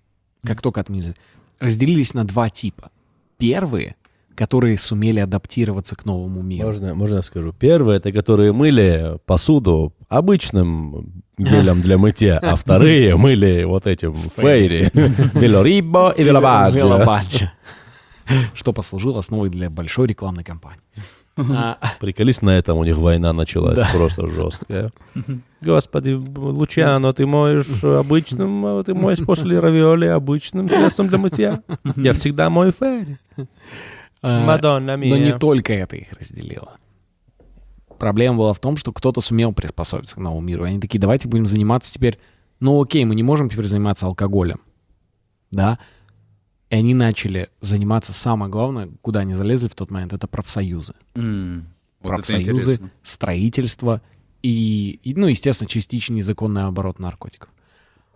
[0.45, 1.15] как только отменили,
[1.59, 2.91] разделились на два типа.
[3.39, 3.97] Первые,
[4.35, 6.66] которые сумели адаптироваться к новому миру.
[6.66, 7.53] Можно, можно я скажу?
[7.53, 14.90] Первое, это которые мыли посуду обычным гелем для мытья, а вторые мыли вот этим фейри.
[15.38, 17.53] Велорибо и велобаджо.
[18.55, 20.81] Что послужило основой для большой рекламной кампании.
[21.37, 24.93] А, Приколись, на этом у них война началась просто жесткая.
[25.62, 31.62] Господи, Лучано, ты моешь обычным, а ты моешь после равиоли обычным средством для мытья.
[31.97, 33.19] Я всегда мою фейри.
[34.23, 36.77] А, Мадонна Но не только это их разделило.
[37.99, 40.65] Проблема была в том, что кто-то сумел приспособиться к новому миру.
[40.65, 42.19] И они такие, давайте будем заниматься теперь...
[42.59, 44.61] Ну окей, мы не можем теперь заниматься алкоголем.
[45.51, 45.79] Да?
[46.71, 50.95] И они начали заниматься, самое главное, куда они залезли в тот момент, это профсоюзы.
[51.15, 51.67] М,
[52.01, 52.91] вот это профсоюзы, интересно.
[53.03, 54.03] строительство
[54.43, 57.49] и, и, ну, естественно, частично незаконный оборот наркотиков.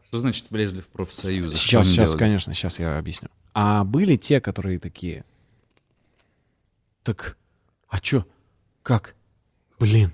[0.07, 1.57] Что значит влезли в профсоюзы?
[1.57, 2.19] Сейчас, сейчас, делали?
[2.19, 3.29] конечно, сейчас я объясню.
[3.53, 5.25] А были те, которые такие,
[7.05, 7.37] так,
[7.89, 8.27] а чё,
[8.83, 9.15] как,
[9.79, 10.13] блин,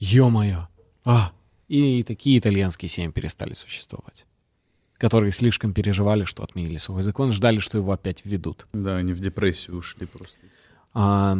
[0.00, 0.66] ё-моё,
[1.04, 1.32] а,
[1.68, 4.26] и такие итальянские семьи перестали существовать,
[4.98, 8.66] которые слишком переживали, что отменили сухой закон, ждали, что его опять введут.
[8.72, 10.40] Да, они в депрессию ушли просто.
[10.94, 11.38] А,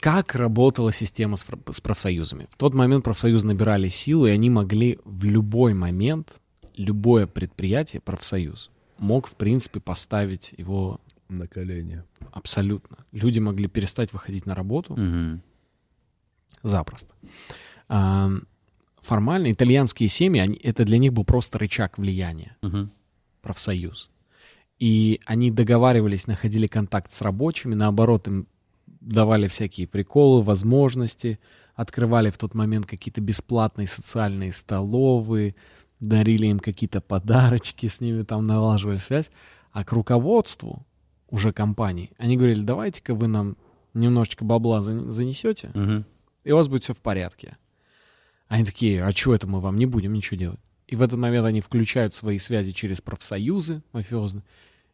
[0.00, 2.46] как работала система с, с профсоюзами?
[2.50, 6.32] В тот момент профсоюзы набирали силу, и они могли в любой момент,
[6.76, 11.00] любое предприятие, профсоюз, мог, в принципе, поставить его
[11.32, 12.02] На колени.
[12.32, 12.96] абсолютно.
[13.12, 15.42] Люди могли перестать выходить на работу Мгм.
[16.62, 17.14] запросто.
[17.88, 18.30] А,
[19.00, 22.90] формально итальянские семьи, они, это для них был просто рычаг влияния, Мгм.
[23.40, 24.10] профсоюз.
[24.78, 28.46] И они договаривались, находили контакт с рабочими, наоборот, им
[29.00, 31.38] давали всякие приколы, возможности,
[31.74, 35.54] открывали в тот момент какие-то бесплатные социальные столовые,
[36.00, 39.30] дарили им какие-то подарочки, с ними там налаживали связь.
[39.72, 40.84] А к руководству
[41.32, 43.56] уже компании они говорили, давайте-ка вы нам
[43.94, 46.04] немножечко бабла зан- занесете, Мгм.
[46.44, 47.56] и у вас будет все в порядке.
[48.48, 50.60] Они такие, а что это мы вам не будем ничего делать?
[50.86, 54.44] И в этот момент они включают свои связи через профсоюзы мафиозные.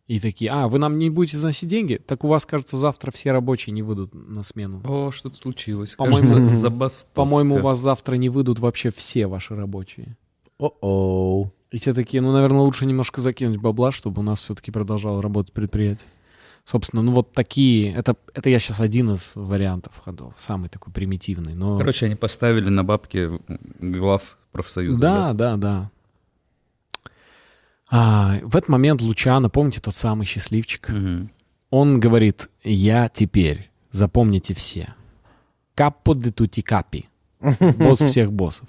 [0.06, 1.96] И такие, а, вы нам не будете заносить деньги?
[2.06, 4.80] Так у вас, кажется, завтра все рабочие не выйдут на смену.
[4.86, 5.96] О, что-то случилось.
[5.96, 7.14] По-моему, забастовка.
[7.14, 10.16] По-моему, у вас завтра не выйдут вообще все ваши рабочие.
[10.58, 11.52] О-оу.
[11.70, 15.52] И те такие, ну, наверное, лучше немножко закинуть бабла, чтобы у нас все-таки продолжало работать
[15.52, 16.08] предприятие.
[16.68, 21.54] Собственно, ну вот такие, это, это я сейчас один из вариантов ходов, самый такой примитивный,
[21.54, 21.78] но...
[21.78, 23.30] Короче, они поставили на бабки
[23.80, 25.00] глав профсоюза.
[25.00, 25.90] да, да, да.
[27.90, 30.90] А, в этот момент Лучано, помните тот самый счастливчик?
[30.90, 31.30] Мгм.
[31.70, 34.94] Он говорит, я теперь, запомните все,
[35.74, 37.08] капо де тути капи,
[37.78, 38.68] босс всех боссов,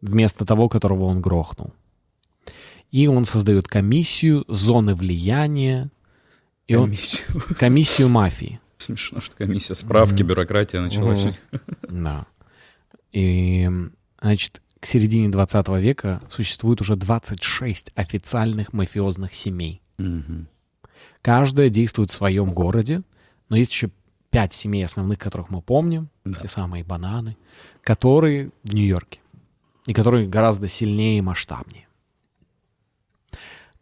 [0.00, 1.74] вместо того, которого он грохнул.
[2.90, 5.90] И он создает комиссию, зоны влияния,
[6.68, 7.24] и он, Комиссию.
[7.58, 8.60] комиссию мафии.
[8.78, 11.24] Смешно, что комиссия справки, бюрократия началась.
[11.24, 12.04] Мгм.
[12.04, 12.26] Да.
[13.12, 13.68] И,
[14.20, 19.82] значит, к середине 20 века существует уже 26 официальных мафиозных семей.
[19.98, 20.48] Мгм.
[21.20, 23.02] Каждая действует в своем городе,
[23.48, 23.90] но есть еще
[24.30, 26.40] пять семей основных, которых мы помним, Да.
[26.40, 27.36] те самые бананы,
[27.82, 29.20] которые в Нью-Йорке,
[29.86, 31.81] и которые гораздо сильнее и масштабнее.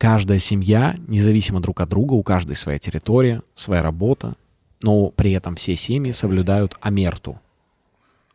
[0.00, 4.34] Каждая семья, независимо друг от друга, у каждой своя территория, своя работа,
[4.80, 7.38] но при этом все семьи соблюдают амерту.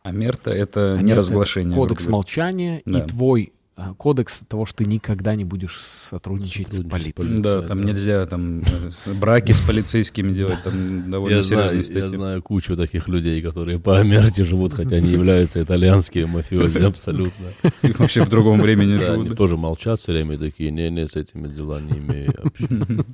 [0.03, 1.75] А мерта— это Амерта— не это разглашение.
[1.75, 2.99] Кодекс молчания Да.
[2.99, 3.51] и твой
[3.97, 7.41] кодекс того, что ты никогда не будешь сотрудничать с Сотрудничать с полицией.
[7.41, 7.87] Да, там да.
[7.89, 12.77] нельзя там э, браки с полицейскими делать, там довольно Я знаю, серьезные я знаю кучу
[12.77, 17.47] таких людей, которые по Амерте живут, хотя они являются итальянскими мафиози, абсолютно.
[17.81, 19.37] И вообще в другом времени Да, они живут.
[19.37, 22.67] тоже молчат все время, такие, не-не, с этими дела не имею вообще.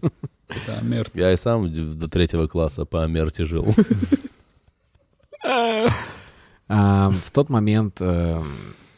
[0.67, 1.11] Да, мерт.
[1.15, 3.73] Я и сам до третьего класса по Амерте жил.
[6.73, 7.99] А, в тот момент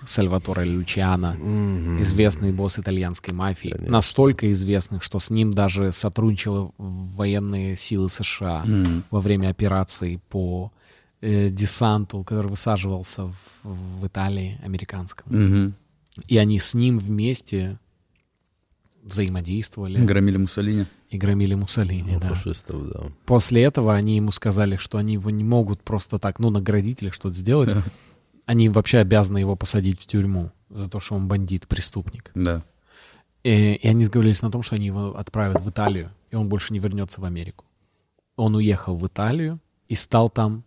[0.05, 1.35] Сальваторе Лючиано,
[2.01, 3.91] известный босс итальянской мафии, Конечно.
[3.91, 9.03] настолько известный, что с ним даже сотрудничали военные силы США М.
[9.11, 10.71] во время операции по
[11.21, 15.25] э, десанту, который высаживался в, в Италии американском.
[15.29, 15.73] Мгм.
[16.27, 17.79] И они с ним вместе
[19.03, 20.85] взаимодействовали Громили Муссолини.
[21.09, 22.13] и громили Муссолини.
[22.13, 22.29] Ну, да.
[22.29, 23.01] Фашистов, да.
[23.25, 27.09] После этого они ему сказали, что они его не могут просто так, ну, наградить или
[27.09, 27.69] что-то сделать.
[28.45, 32.31] Они вообще обязаны его посадить в тюрьму за то, что он бандит, преступник.
[32.35, 32.63] Да.
[33.43, 36.73] И, и они сговорились на том, что они его отправят в Италию, и он больше
[36.73, 37.65] не вернется в Америку.
[38.35, 40.63] Он уехал в Италию и стал там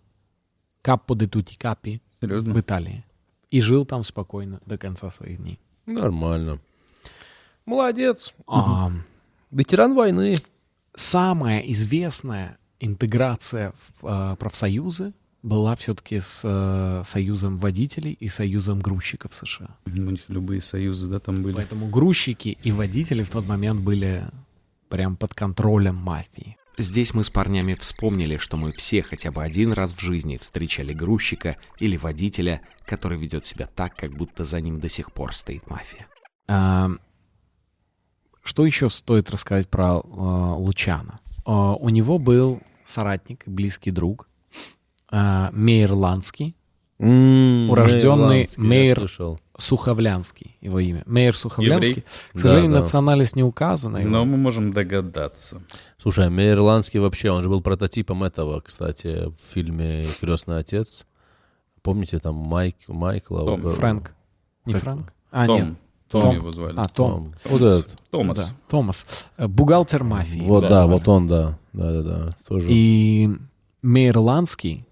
[0.83, 2.61] капо де тути капи в Серьезно?
[2.61, 3.05] Италии.
[3.51, 5.59] И жил там спокойно до конца своих дней.
[5.87, 6.59] Нормально.
[7.65, 8.35] Молодец.
[8.47, 8.91] А,
[9.51, 10.37] Ветеран войны.
[10.95, 15.13] самая известная интеграция в э, профсоюзы
[15.43, 19.77] была все-таки с э, союзом водителей и союзом грузчиков США.
[19.87, 21.55] У них любые союзы, да, там были.
[21.55, 24.29] Поэтому грузчики и водители в тот момент были
[24.89, 26.57] прям под контролем мафии.
[26.79, 30.93] Здесь мы с парнями вспомнили, что мы все хотя бы один раз в жизни встречали
[30.93, 35.71] грузчика или водителя, который ведет себя так, как будто за ним до сих пор стоит
[35.71, 36.07] мафия.
[36.49, 36.91] А,
[38.43, 41.21] что еще стоит рассказать про э, Лучана?
[41.47, 44.29] Э, у него был соратник, близкий друг,
[45.13, 46.55] э, Мейер Ланский,
[46.99, 49.07] М, Урожденный мейер.
[49.59, 51.03] Суховлянский, его имя.
[51.07, 51.89] Мейер Суховлянский.
[51.91, 52.05] Еврей?
[52.33, 52.81] К сожалению, Да, да.
[52.81, 53.99] национальность не указана.
[53.99, 54.09] его.
[54.11, 55.61] Но мы можем догадаться.
[55.99, 61.05] Слушай, а Мейерландский вообще, он же был прототипом этого, кстати, в фильме «Крестный отец».
[61.83, 63.45] Помните, там Майк, Майкла?
[63.45, 64.15] Том, вот, э, Фрэнк.
[64.65, 65.13] Не Как- Фрэнк?
[65.31, 65.57] А, Том.
[65.57, 65.75] нет.
[66.11, 66.35] Том, Том.
[66.37, 66.75] его звали.
[66.79, 67.35] А, Том.
[67.45, 67.89] Вот этот.
[68.11, 68.37] Томас.
[68.39, 69.27] Да, Томас.
[69.37, 70.41] Э, Бухгалтер мафии.
[70.41, 70.89] Вот, да, звали.
[70.93, 71.59] вот он, да.
[71.75, 72.29] Да-да-да.
[72.49, 72.69] Тоже.
[72.73, 73.31] И
[73.83, 74.85] Мейерландский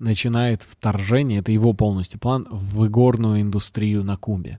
[0.00, 4.58] начинает вторжение, это его полностью план, в игорную индустрию на Кубе.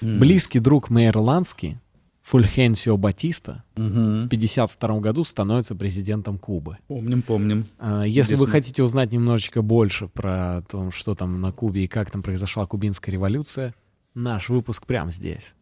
[0.00, 0.18] М.
[0.20, 1.78] Близкий друг Мейерландский,
[2.22, 4.24] Фульхенсио Батиста, Мгм.
[4.24, 6.78] в 1952 году становится президентом Кубы.
[6.86, 7.66] Помним, помним.
[7.78, 12.10] А, Если вы хотите узнать немножечко больше про то, что там на Кубе и как
[12.10, 13.74] там произошла кубинская революция,
[14.14, 15.54] наш выпуск прямо здесь.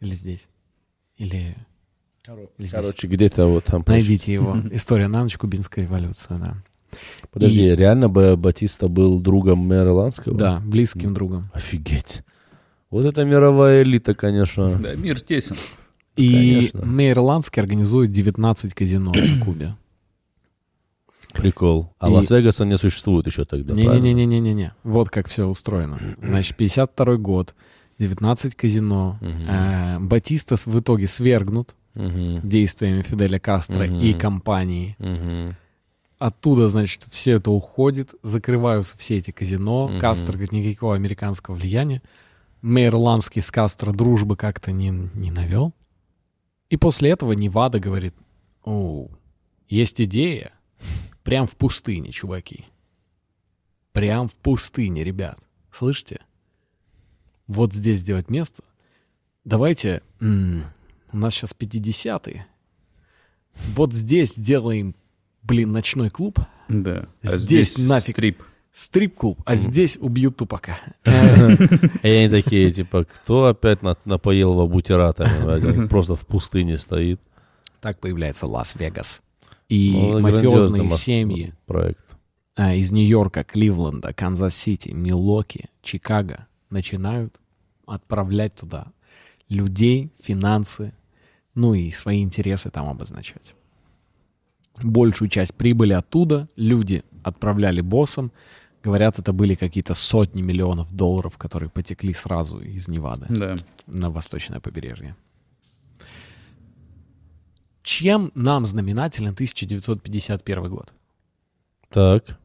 [0.00, 0.48] Или здесь.
[1.16, 1.56] Или,
[2.26, 2.72] или здесь.
[2.72, 3.82] Короче, где-то вот там...
[3.86, 4.56] Найдите его.
[4.72, 6.62] История на ночь, кубинская революция, да.
[7.32, 10.36] Подожди, И- реально Батиста был другом Мейерландского?
[10.36, 11.50] Да, близким другом.
[11.52, 12.22] Офигеть.
[12.90, 14.78] Вот это мировая элита, конечно.
[14.78, 15.56] Да, мир тесен.
[16.16, 16.84] И Конечно.
[16.84, 19.74] Мейерландский организует 19 казино на Кубе.
[21.34, 21.92] Прикол.
[21.98, 24.02] А И- Лас-Вегаса не существует еще тогда, правильно?
[24.02, 24.72] Не-не-не-не-не-не.
[24.82, 26.00] Вот как все устроено.
[26.22, 27.54] Значит, 52 год,
[27.98, 29.18] 19 казино.
[29.20, 29.48] Мгм.
[29.48, 29.98] Э,
[30.66, 32.40] в итоге свергнут Мгм.
[32.42, 34.00] действиями Фиделя Кастро Мгм.
[34.00, 34.96] и компании.
[34.98, 35.54] Мгм.
[36.18, 39.88] Оттуда, значит, все это уходит, закрываются все эти казино.
[39.88, 40.00] Мгм.
[40.00, 42.02] Кастро говорит, никакого американского влияния.
[42.60, 45.72] Мейерландский с Кастро дружбы как-то не, не навел.
[46.70, 48.14] И после этого Невада говорит,
[48.64, 49.08] о,
[49.68, 50.52] есть идея.
[51.22, 52.66] Прям в пустыне, чуваки.
[53.92, 55.38] Прям в пустыне, ребят.
[55.70, 56.20] Слышите?
[57.46, 58.62] Вот здесь сделать место.
[59.44, 60.64] Давайте, м,
[61.12, 62.46] у нас сейчас 50-е.
[63.74, 64.94] вот здесь делаем,
[65.48, 67.08] блин, ночной клуб, Да.
[67.22, 68.14] А Здесь нафиг.
[68.16, 68.42] стрип.
[68.70, 70.78] стрип-клуб, а здесь убьют Тупака.
[72.02, 75.86] И они такие, типа, кто опять на- напоил его бутиратами?
[75.88, 77.20] Просто в пустыне стоит.
[77.80, 79.22] Так появляется Лас-Вегас.
[79.68, 82.04] И Ну, мафиозные семьи Проект.
[82.56, 87.34] а, из Нью-Йорка, Кливленда, Канзас-Сити, Милуоки, Чикаго начинают
[87.86, 88.86] отправлять туда
[89.48, 90.92] людей, финансы,
[91.54, 93.54] ну и свои интересы там обозначать.
[94.82, 98.32] Большую часть прибыли оттуда люди отправляли боссам.
[98.82, 103.56] Говорят, это были какие-то сотни миллионов долларов, которые потекли сразу из Невады Да.
[103.86, 105.16] на восточное побережье.
[107.82, 110.92] Чем нам знаменателен 1951 год?
[111.90, 112.38] Так.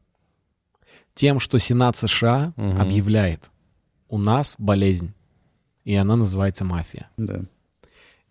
[1.13, 2.81] Тем, что Сенат США Мгм.
[2.81, 3.51] объявляет,
[4.09, 5.13] у нас болезнь,
[5.83, 7.09] и она называется мафия.
[7.17, 7.41] Да.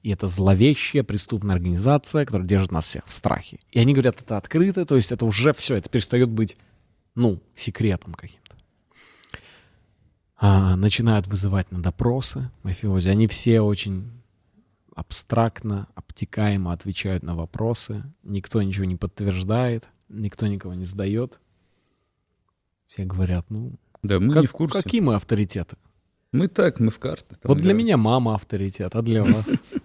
[0.03, 3.61] И это зловещая преступная организация, которая держит нас всех в страхе.
[3.71, 6.57] И они говорят это открыто, то есть это уже все, это перестает быть,
[7.15, 8.57] ну, секретом каким-то.
[10.37, 13.09] А, начинают вызывать на допросы мафиози.
[13.09, 14.11] Они все очень
[14.95, 18.03] абстрактно, обтекаемо отвечают на вопросы.
[18.25, 21.39] Никто ничего не подтверждает, никто никого не сдает.
[22.89, 24.83] Все говорят, ну, Да, мы как- не в курсе.
[24.83, 25.77] какие мы авторитеты?
[26.33, 27.37] Мы так, мы в карты.
[27.37, 27.79] там вот для играем.
[27.79, 29.61] меня мама авторитет, а для вас?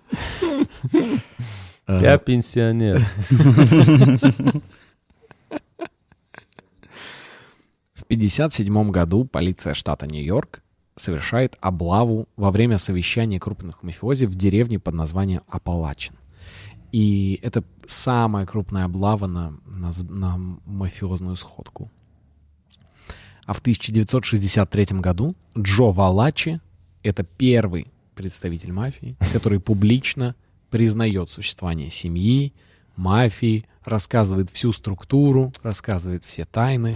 [1.88, 3.06] Я пенсионер.
[7.94, 10.62] В 1957 году полиция штата Нью-Йорк
[10.96, 16.16] совершает облаву во время совещания крупных мафиози в деревне под названием Апалачин.
[16.92, 21.92] И это самая крупная облава на, на, на мафиозную сходку.
[23.46, 26.60] А в 1963 году Джо Валачи—
[27.04, 30.36] это первый представитель мафии, который публично
[30.70, 32.54] признает существование семьи,
[32.98, 36.96] мафии, рассказывает всю структуру, рассказывает все тайны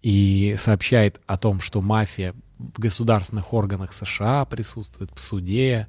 [0.00, 5.88] и сообщает о том, что мафия в государственных органах США присутствует, в суде,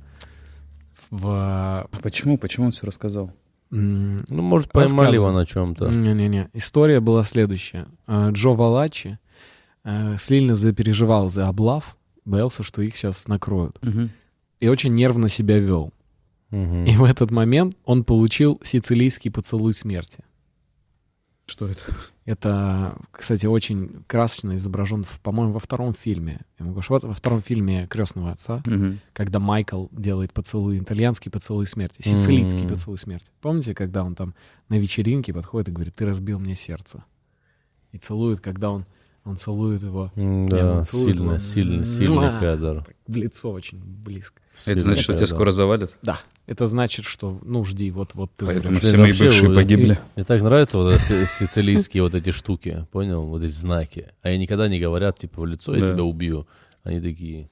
[1.09, 1.87] в...
[2.01, 2.37] Почему?
[2.37, 3.31] Почему он все рассказал?
[3.69, 5.87] Ну, может, поймали его на чем-то.
[5.87, 6.49] Не-не-не.
[6.53, 7.87] История была следующая.
[8.07, 9.17] Э, Джо Валачи
[9.83, 13.79] э, сильно запереживал за облав, боялся, что их сейчас накроют.
[14.63, 15.91] И очень нервно себя вел.
[16.49, 16.85] Мгм.
[16.85, 20.23] И в этот момент он получил сицилийский поцелуй смерти.
[21.45, 21.81] Что это?
[22.23, 26.39] Это, кстати, очень красочно изображен, по-моему, во втором фильме.
[26.57, 28.63] Я могу ошибаться, во втором фильме «Крестного отца»,
[29.11, 32.69] когда Майкл делает поцелуй, итальянский поцелуй смерти, сицилийский М.
[32.69, 33.25] поцелуй смерти.
[33.41, 34.33] Помните, когда он там
[34.69, 37.03] на вечеринке подходит и говорит, ты разбил мне сердце.
[37.91, 38.85] И целует, когда он,
[39.25, 41.39] он целует его Да, целует сильно, его.
[41.39, 42.85] сильно, сильный кадр.
[43.05, 44.39] в лицо очень близко.
[44.65, 45.97] Это значит, что тебя скоро завалят?
[46.01, 49.99] Да, это значит, что, ну, жди, вот-вот ты Поэтому все мои бывшие погибли.
[50.15, 53.25] Мне так нравятся вот сицилийские вот эти штуки, понял?
[53.25, 54.07] Вот эти знаки.
[54.21, 56.47] А они никогда не говорят, типа, в лицо, я тебя убью.
[56.83, 57.49] Они такие...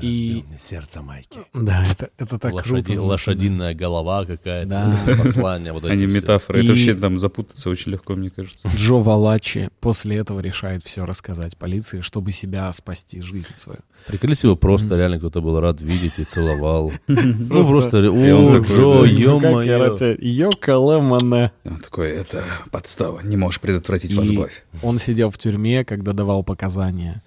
[0.00, 1.40] И- сердце, Майки.
[1.54, 2.84] Да, это, это так Лошади- круто.
[2.86, 4.68] звучит, лошадиная голова какая-то.
[4.68, 5.14] Да.
[5.22, 6.16] Послание вот эти Они все.
[6.16, 6.60] метафоры.
[6.60, 8.68] И- Это вообще там запутаться очень легко, мне кажется.
[8.74, 13.80] Джо Валачи после этого решает все рассказать полиции, чтобы себя спасти, жизнь свою.
[14.06, 16.92] Приколи, если его просто реально кто-то был рад видеть и целовал.
[17.08, 17.98] Ну, просто...
[17.98, 19.06] И О, он такой, Джо, да.
[19.08, 20.16] ё-моё.
[20.18, 21.52] Йокалемане.
[21.64, 24.64] И Он такой, это подстава, не можешь предотвратить возглавь.
[24.82, 27.22] Он сидел в тюрьме, когда давал показания.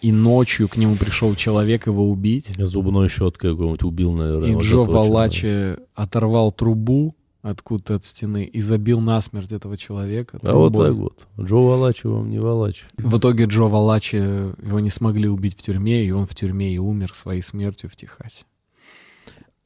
[0.00, 2.52] И ночью к нему пришел человек его убить.
[2.56, 4.50] Зубной щеткой какой-нибудь убил, наверное.
[4.50, 4.78] И вот Джо.
[4.78, 10.38] Валачи оторвал трубу откуда-то от стены и забил насмерть этого человека.
[10.42, 10.88] А вот трубой.
[10.88, 11.26] так вот.
[11.40, 12.84] Джо Валачи вам не Валачи.
[12.96, 16.78] В итоге Джо Валачи, его не смогли убить в тюрьме, и он в тюрьме и
[16.78, 18.44] умер своей смертью в Техасе.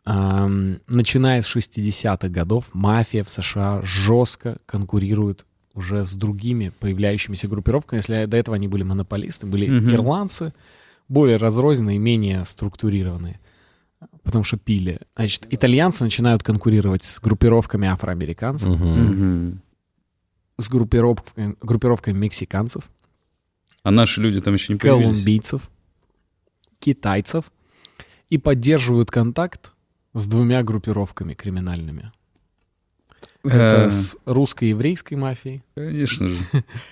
[0.05, 7.99] Начиная с 60-х годов, мафия в США жестко конкурирует уже с другими появляющимися группировками.
[7.99, 9.91] Если до этого они были монополисты, были Мгм.
[9.95, 10.53] ирландцы,
[11.09, 13.39] более разрозненные, менее структурированные,
[14.23, 15.01] потому что пили.
[15.17, 19.61] Значит, итальянцы начинают конкурировать с группировками афроамериканцев, Мгм.
[20.59, 22.91] с группировками, группировками мексиканцев,
[23.83, 25.03] А наши люди там еще не появились.
[25.05, 25.71] колумбийцев,
[26.79, 27.51] китайцев
[28.31, 29.73] и поддерживают контакт
[30.15, 32.13] с двумя группировками криминальными.
[33.45, 36.39] Это Э, с русско-еврейской мафией Конечно же.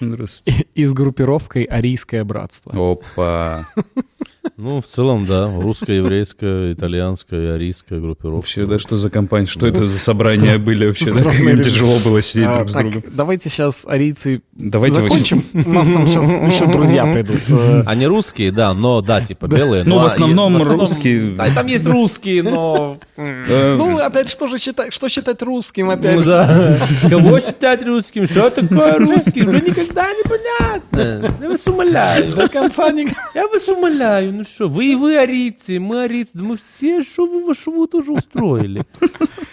[0.74, 2.92] И с группировкой Арийское братство.
[2.92, 3.68] Опа.
[4.62, 5.50] Ну, в целом, да.
[5.58, 8.36] Русская, еврейская, итальянская, арийская группировка.
[8.36, 9.46] Вообще, да, что за компания?
[9.46, 11.06] Что это за собрания были вообще?
[11.12, 13.02] да, Как им тяжело было сидеть А, друг с так, другом.
[13.14, 15.42] давайте сейчас арийцы Давайте закончим.
[15.54, 17.40] У нас там сейчас еще друзья придут.
[17.86, 19.84] Они русские, да, но, да, типа белые.
[19.84, 21.36] Ну, в а- основном русские.
[21.36, 22.98] Да, там есть русские, но...
[23.16, 26.28] Э, Ну, опять, что же считать, что считать русским, опять Ну же?
[26.28, 26.76] да.
[27.08, 28.26] Кого считать русским?
[28.26, 29.42] Что такое русский?
[29.46, 31.34] Уже никогда не понятно.
[31.40, 32.34] Я вас умоляю.
[32.34, 33.08] До конца не...
[33.34, 34.32] Я вас умоляю.
[34.34, 36.30] Ну что, вы и вы арийцы, мы арийцы.
[36.34, 38.84] Да Мы все, что вы вашу вы тоже устроили?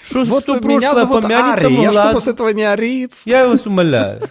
[0.03, 3.23] Что, Вот кто меня прошлое зовут помянет, Ари, я что после этого не ариец?
[3.25, 4.21] Я вас умоляю.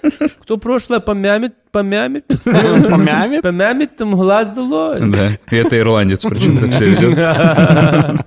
[0.42, 3.42] Кто прошлое помямит, помямит, Помямит?
[3.42, 5.00] помямит, там глаз долой.
[5.10, 8.26] Да, и это ирландец, причем так себя ведет.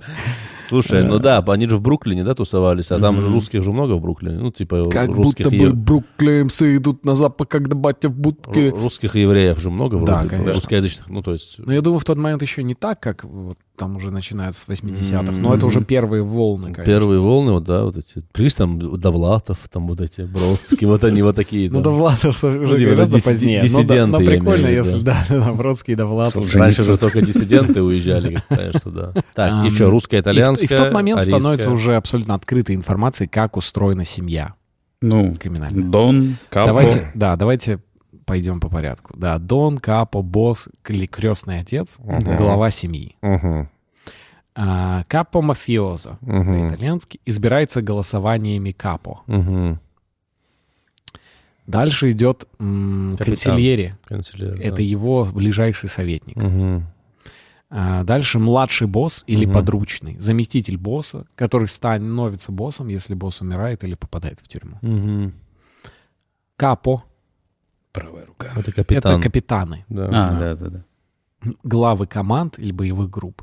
[0.70, 3.94] Слушай, ну да, они же в Бруклине, да, тусовались, а там же русских же много
[3.94, 4.38] в Бруклине.
[4.38, 8.68] Ну, типа Как русских будто и бы бруклинцы идут на запад, когда батя в будке.
[8.68, 11.58] ру- русских и евреев же много вроде, русскоязычных, ну, то есть...
[11.58, 14.68] Но я думаю, в тот момент еще не так, как вот там уже начинается с
[14.68, 15.32] 80-х.
[15.32, 16.84] Но это уже первые волны, конечно.
[16.84, 18.22] Первые волны, вот, да, вот эти.
[18.30, 21.70] Пришли там Довлатов, там вот эти, Бродские, вот они вот такие.
[21.70, 21.80] Ну.
[21.80, 23.58] Довлатов уже типа, гораздо позднее.
[23.60, 25.24] диссиденты, Но, прикольно, если, да,
[25.56, 26.54] Бродский и Довлатов.
[26.54, 29.12] Раньше же только диссиденты уезжали, как, конечно, да.
[29.34, 30.20] Так, еще русская,
[30.62, 31.40] И в- итальянская, И в тот момент арийская.
[31.40, 34.54] становится уже абсолютно открытой информацией, как устроена семья
[35.02, 35.82] Ну, криминальная.
[35.88, 36.66] Дон, Капо.
[36.68, 37.78] Давайте, да, давайте
[38.26, 39.12] пойдем по порядку.
[39.16, 43.16] Да, Дон, Капо, босс или крестный отец, глава семьи.
[43.22, 43.68] Мгм,
[44.54, 49.20] А, Капо мафиозо, мгм, по-итальянски, избирается голосованиями Капо.
[49.26, 49.80] мгм.
[51.66, 54.62] Дальше идет м, консильери, Канцелярия, да.
[54.64, 56.36] это его ближайший советник.
[56.36, 56.84] Мгм.
[57.72, 59.54] А, дальше младший босс или Мгм.
[59.54, 64.78] подручный, заместитель босса, который становится боссом, если босс умирает или попадает в тюрьму.
[64.82, 65.32] Мгм.
[66.56, 67.04] Капо
[67.92, 68.48] Правая рука.
[68.56, 69.14] Это капитан.
[69.14, 70.08] это капитаны, Да.
[70.12, 70.84] А, да, да, да.
[71.64, 73.42] главы команд или боевых групп.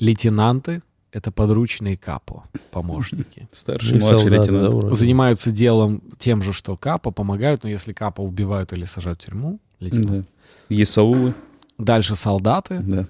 [0.00, 0.82] Лейтенанты—
[1.12, 3.48] это подручные капо, помощники.
[3.52, 4.96] Старший, И младший лейтенант.
[4.96, 9.58] Занимаются делом тем же, что капо, помогают, но если капо убивают или сажают в тюрьму,
[9.80, 10.18] лейтенант.
[10.20, 10.74] Да.
[10.74, 11.34] Есаулы,
[11.76, 13.06] Дальше солдаты да.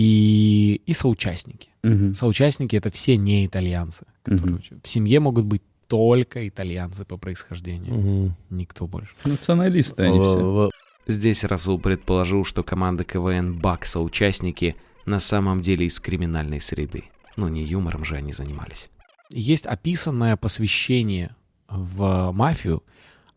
[0.00, 1.70] И, и соучастники.
[1.82, 2.12] Мгм.
[2.12, 4.04] Соучастники— это все не итальянцы.
[4.22, 4.78] которые учат.
[4.84, 7.94] В семье могут быть только итальянцы по происхождению.
[7.94, 8.36] Мгм.
[8.50, 9.14] Никто больше.
[9.24, 10.36] Националисты они все.
[10.38, 10.70] В- в-
[11.08, 14.74] Здесь Расул предположил, что команда КВН «Бакса» участники
[15.06, 17.04] на самом деле из криминальной среды.
[17.36, 18.90] Но не юмором же они занимались.
[19.30, 21.34] Есть описанное посвящение
[21.68, 22.82] в мафию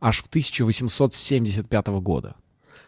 [0.02, 2.36] аж в 1875 года.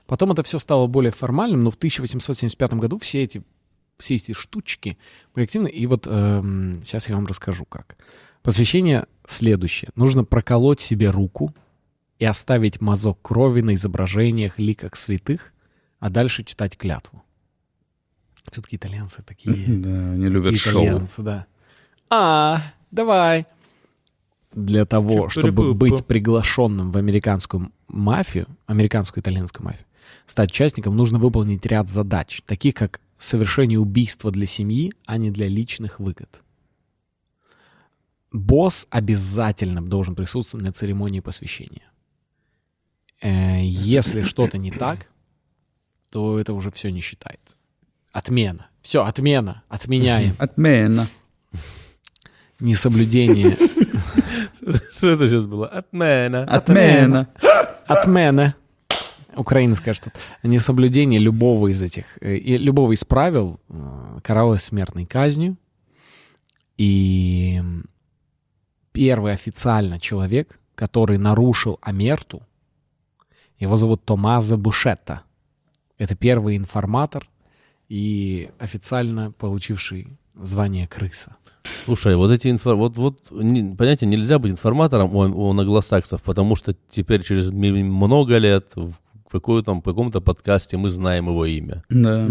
[0.07, 3.43] Потом это все стало более формальным, но в 1875 году все эти,
[4.01, 4.97] все эти штучки
[5.33, 5.67] были активны.
[5.67, 7.97] И вот эм, сейчас я вам расскажу, как.
[8.43, 9.91] Посвящение следующее.
[9.95, 11.53] Нужно проколоть себе руку
[12.19, 15.53] и оставить мазок крови на изображениях ликах святых,
[15.99, 17.23] а дальше читать клятву.
[18.51, 19.55] Все-таки итальянцы такие...
[19.67, 20.83] Да, они любят Такие шоу.
[20.83, 21.45] итальянцы, да.
[22.09, 23.45] А, давай.
[24.53, 29.85] Для того, чтобы быть приглашенным в американскую мафию, американскую итальянскую мафию,
[30.25, 35.47] стать участником, нужно выполнить ряд задач, таких как совершение убийства для семьи, а не для
[35.47, 36.41] личных выгод.
[38.31, 41.83] Босс обязательно должен присутствовать на церемонии посвящения.
[43.21, 45.07] Э, Если что-то не так,
[46.11, 47.55] то это уже все не считается.
[48.11, 48.69] Отмена.
[48.81, 49.63] Все, отмена.
[49.69, 50.35] Отменяем.
[50.39, 51.07] Отмена.
[52.59, 53.51] Несоблюдение.
[54.93, 55.67] Что это сейчас было?
[55.67, 56.43] Отмена.
[56.43, 57.29] Отмена.
[57.85, 58.55] Отмена.
[59.35, 60.17] Украинское что-то.
[60.43, 65.57] Несоблюдение любого из этих, э, и любого из правил э, каралось смертной казнью.
[66.77, 67.61] И
[68.91, 72.41] первый официально человек, который нарушил Амерту,
[73.59, 75.21] его зовут Томазо Бушетта.
[75.97, 77.29] Это первый информатор
[77.87, 81.35] и официально получивший звание крыса.
[81.63, 82.75] Слушай, вот эти инфо...
[82.75, 88.37] Вот, вот, не- понятие, нельзя быть информатором у, у англосаксов, потому что теперь через много
[88.37, 88.93] лет в
[89.39, 91.83] каком-то подкасте мы знаем его имя.
[91.89, 92.27] Да.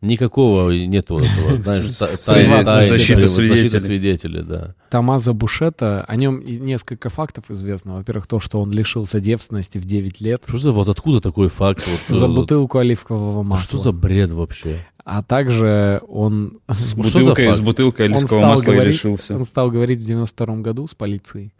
[0.00, 3.56] Никакого нету этого, знаешь, защита свидетелей.
[3.56, 4.74] защита свидетелей, да.
[4.90, 7.94] Томазо Бушета, о нем несколько фактов известно.
[7.94, 11.86] Во-первых, то, что он лишился девственности в 9 лет Что за, вот откуда такой факт?
[11.86, 13.64] Вот, за э, бутылку оливкового масла.
[13.64, 14.84] Что за бред вообще?
[15.04, 19.34] А также он, С бутылкой, с бутылкой он, оливкового стал масла говорить, лишился.
[19.36, 21.52] он стал говорить в 92 году с полицией.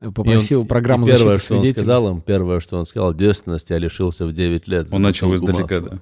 [0.00, 1.84] И он- Попросил программу и первое, защиты что он свидетелей.
[1.84, 4.88] сказал им, первое, что он сказал, девственности я лишился в 9 лет.
[4.92, 5.90] Он начал издалека, масла».
[5.90, 5.98] да.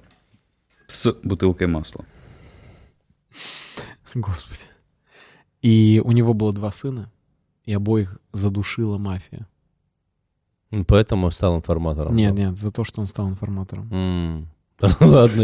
[0.87, 2.05] С бутылкой масла.
[4.13, 4.61] Господи.
[5.61, 7.11] И у него было два сына,
[7.65, 9.47] и обоих задушила мафия.
[10.71, 12.15] М, Поэтому стал информатором.
[12.15, 12.41] Нет, да?
[12.43, 13.91] нет, за то, что он стал информатором.
[13.91, 14.47] М,
[14.99, 15.43] Ладно,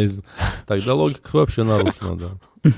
[0.67, 2.37] тогда логика вообще нарушена, да.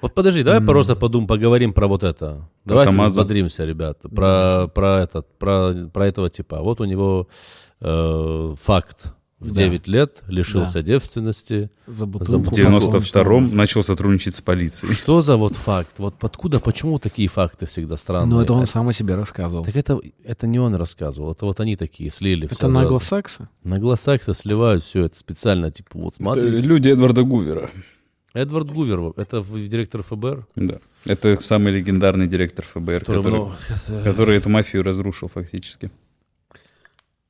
[0.00, 2.48] Вот подожди, давай просто подумаем, поговорим про вот это.
[2.64, 3.10] Давайте Тамаза.
[3.10, 4.08] взбодримся, ребята.
[4.08, 6.60] Про, про, этот, про, про этого типа.
[6.60, 7.28] Вот у него
[7.80, 9.12] э, факт.
[9.40, 9.62] В Да.
[9.62, 11.70] 9 лет лишился девственности.
[11.86, 12.38] За За бутылку.
[12.38, 12.72] В бутылку.
[12.74, 14.92] какого 92-м начал сотрудничать с полицией.
[14.94, 15.92] Что за вот факт?
[15.98, 18.28] Вот откуда, почему такие факты всегда странные?
[18.28, 19.64] Ну, это он сам о себе рассказывал.
[19.64, 22.46] Так это, это не он рассказывал, это вот они такие слили.
[22.46, 23.04] Это всё нагло сразу.
[23.10, 23.48] секса?
[23.62, 26.60] На глазах сливают все это специально, типа, вот Это смотри.
[26.60, 27.70] люди Эдварда Гувера.
[28.38, 30.78] Эдвард Гувер, это в- директор ФБР, Да.
[31.04, 35.90] Это самый легендарный директор ФБР, который, который, ну, это- который эту мафию разрушил фактически.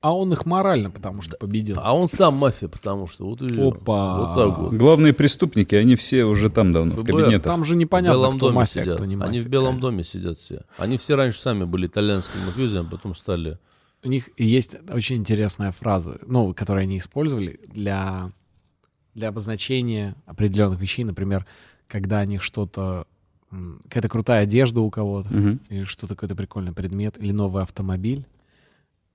[0.01, 1.79] А он их морально, потому что победил.
[1.83, 4.19] А он сам мафия, потому что вот Опа.
[4.19, 4.73] вот так вот.
[4.75, 7.07] Главные преступники, они все уже там давно, в ФБР.
[7.13, 7.43] кабинетах.
[7.43, 8.97] Там же В непонятно, Белом кто доме мафия, сидят.
[8.97, 9.29] кто не мафия.
[9.31, 10.63] Они в Белом доме сидят все.
[10.77, 13.59] Они все раньше сами были итальянскими мафиозами, а потом стали...
[14.05, 18.31] У них есть очень интересная фраза, ну, которую они использовали для,
[19.15, 21.05] для обозначения определенных вещей.
[21.05, 21.47] Например,
[21.87, 23.07] когда они что-то...
[23.85, 25.61] Какая-то крутая одежда у кого-то, Мгм.
[25.71, 28.27] или что-то какой-то прикольный предмет, или новый автомобиль.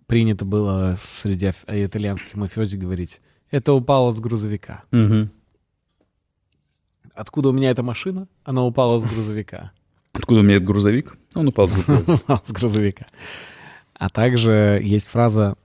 [0.07, 3.21] Принято было среди э, итальянских мафиози говорить,
[3.51, 4.83] это упало с грузовика.
[4.91, 5.29] Мгм.
[7.13, 8.27] Откуда у меня эта машина?
[8.43, 9.71] Она упала с грузовика.
[10.13, 11.15] Откуда у меня этот грузовик?
[11.35, 12.13] Он упал с грузовика.
[12.15, 13.05] Упала с грузовика.
[13.93, 15.55] А также есть фраза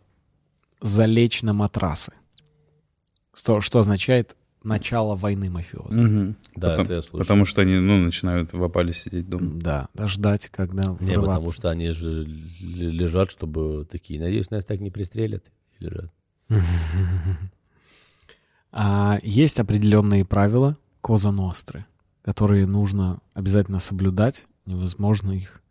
[0.83, 2.13] «залечь на матрасы»,
[3.39, 6.01] что, что означает начало войны мафиоза.
[6.01, 6.37] Мгм.
[6.57, 7.21] Да, Потом- это я слышал.
[7.21, 9.53] Потому что они, ну, начинают в опале сидеть дома.
[9.55, 11.55] Да, да, ждать, когда Не, потому врываться.
[11.55, 12.25] что они же
[12.61, 15.45] лежат, чтобы такие, надеюсь, нас так не пристрелят.
[15.79, 16.11] И лежат.
[18.71, 21.87] А, есть определенные правила Коза Ностры,
[22.23, 24.47] которые нужно обязательно соблюдать.
[24.67, 25.63] Невозможно их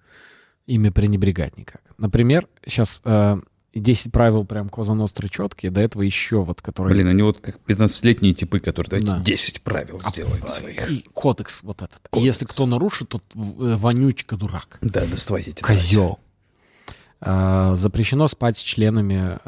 [0.65, 1.81] ими пренебрегать никак.
[1.97, 3.01] Например, сейчас
[3.73, 6.93] 10 правил прям Коза Ностры четкие, до этого еще вот, которые...
[6.95, 9.23] Блин, они вот как 15-летние типы, которые давайте Да.
[9.23, 10.89] 10 правил сделаем своих.
[10.89, 11.99] И кодекс вот этот.
[12.05, 12.25] И Кодекс.
[12.25, 14.79] Если кто нарушит, тот э, вонючка дурак.
[14.81, 16.19] Да, доставайте Козел.
[17.19, 19.39] А, запрещено спать с членами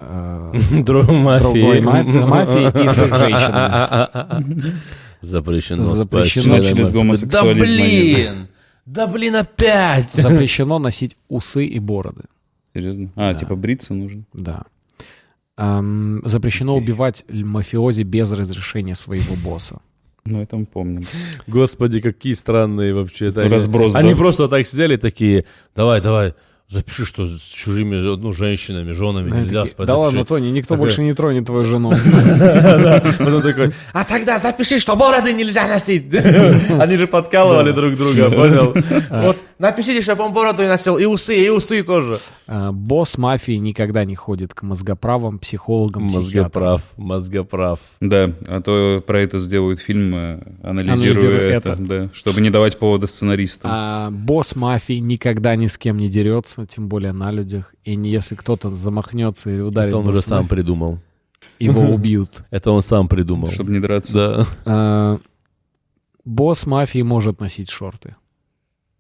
[0.82, 4.74] Друг другой мафии, мафии и с их женщинами.
[5.22, 5.82] Запрещено.
[5.82, 6.92] Запрещено спать с через членами.
[6.92, 8.48] гомосексуализм Да блин!
[8.86, 10.12] Да блин, опять!
[10.12, 12.24] Запрещено носить усы и бороды.
[12.80, 13.10] Серьезно?
[13.16, 13.40] А, Да.
[13.40, 14.24] типа бриться нужно?
[14.34, 14.64] Да.
[15.58, 19.82] Ам, запрещено убивать л- мафиози без разрешения своего босса.
[20.26, 21.06] Ну, это мы помним.
[21.48, 23.28] Господи, какие странные вообще.
[23.28, 24.18] это они- Разброс, Они да?
[24.18, 26.34] просто так сидели такие, давай, давай,
[26.70, 29.88] запиши, что с чужими ну, женщинами, женами нельзя Такие, спать.
[29.88, 30.06] да запиши».
[30.06, 31.92] ладно, Тони, никто Такой- больше не тронет твою жену.
[33.18, 36.14] Потом такой, а тогда запиши, что бороды нельзя носить.
[36.70, 38.76] Они же подкалывали друг друга, понял?
[39.10, 42.20] Вот, напишите, чтобы он бороду не носил, и усы, и усы тоже.
[42.48, 46.04] А, Босс мафии никогда не ходит к мозгоправам, психологам.
[46.04, 47.80] Мозгоправ, мозгоправ.
[48.00, 53.72] Да, а то про это сделают фильм, э, анализируя это, чтобы не давать повода сценаристам.
[53.74, 57.74] А, босс мафии никогда ни с кем не дерется, тем более на людях.
[57.84, 61.00] И не- если кто-то замахнется и ударит Это он уже сам придумал.
[61.60, 62.44] его убьют.
[62.52, 63.50] Это он сам придумал.
[63.52, 64.14] Чтобы не драться.
[64.14, 64.48] Да.
[64.66, 65.20] А,
[66.26, 68.16] Босс мафии может носить шорты.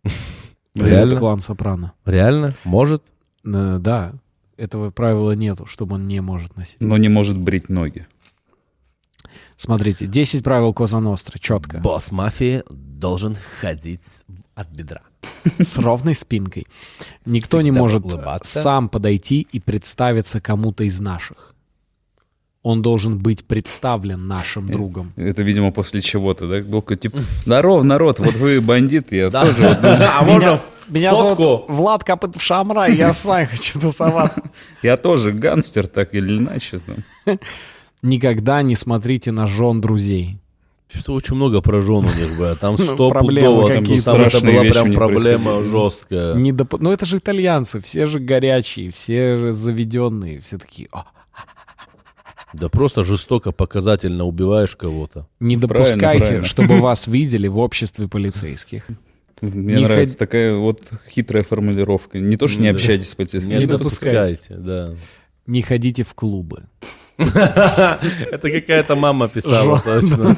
[0.76, 1.18] Реально?
[1.18, 1.93] Клан Сопрано.
[2.05, 2.53] Реально?
[2.64, 3.03] Может?
[3.45, 4.14] Э, Да,
[4.57, 6.78] этого правила нету, чтобы он не может носить.
[6.80, 8.07] Но не может брить ноги.
[9.57, 14.24] Смотрите, 10 правил Коза Ностры, четко, Босс мафии должен ходить
[14.60, 15.01] от бедра.
[15.60, 16.66] с ровной спинкой.
[17.26, 18.60] Никто не Всегда может улыбаться.
[18.60, 21.55] сам подойти и представиться кому-то из наших.
[22.62, 25.14] Он должен быть представлен нашим другом.
[25.16, 26.60] Это, видимо, после чего-то, да?
[26.60, 29.64] Был типа, здоров, народ, вот вы бандит, я тоже.
[29.82, 34.41] А можно Меня зовут Влад Копытов Шамра, я с вами хочу тусоваться.
[34.82, 36.82] Я тоже гангстер, так или иначе.
[38.01, 40.38] Никогда не смотрите на жен друзей.
[40.94, 42.56] Что очень много про жен у них было.
[42.56, 43.72] Там Ну, сто проблемы пудово.
[43.74, 46.34] Там, там это была прям проблема жесткая.
[46.34, 50.90] Не доп- Ну это же итальянцы, все же горячие, все же заведенные, все такие.
[50.92, 51.04] «О,
[52.54, 55.28] Да просто жестоко, показательно убиваешь кого-то.
[55.40, 56.46] Не Правильно, допускайте, правильно.
[56.46, 58.88] чтобы вас видели в обществе полицейских.
[59.42, 62.18] Мне Не нравится ход- такая вот хитрая формулировка.
[62.20, 62.76] Не то, что не Да.
[62.76, 63.54] общайтесь с полицейскими.
[63.54, 64.96] Не Не а допускайте, да.
[65.46, 66.64] Не ходите в клубы.
[68.32, 70.36] Это какая-то мама писала, точно.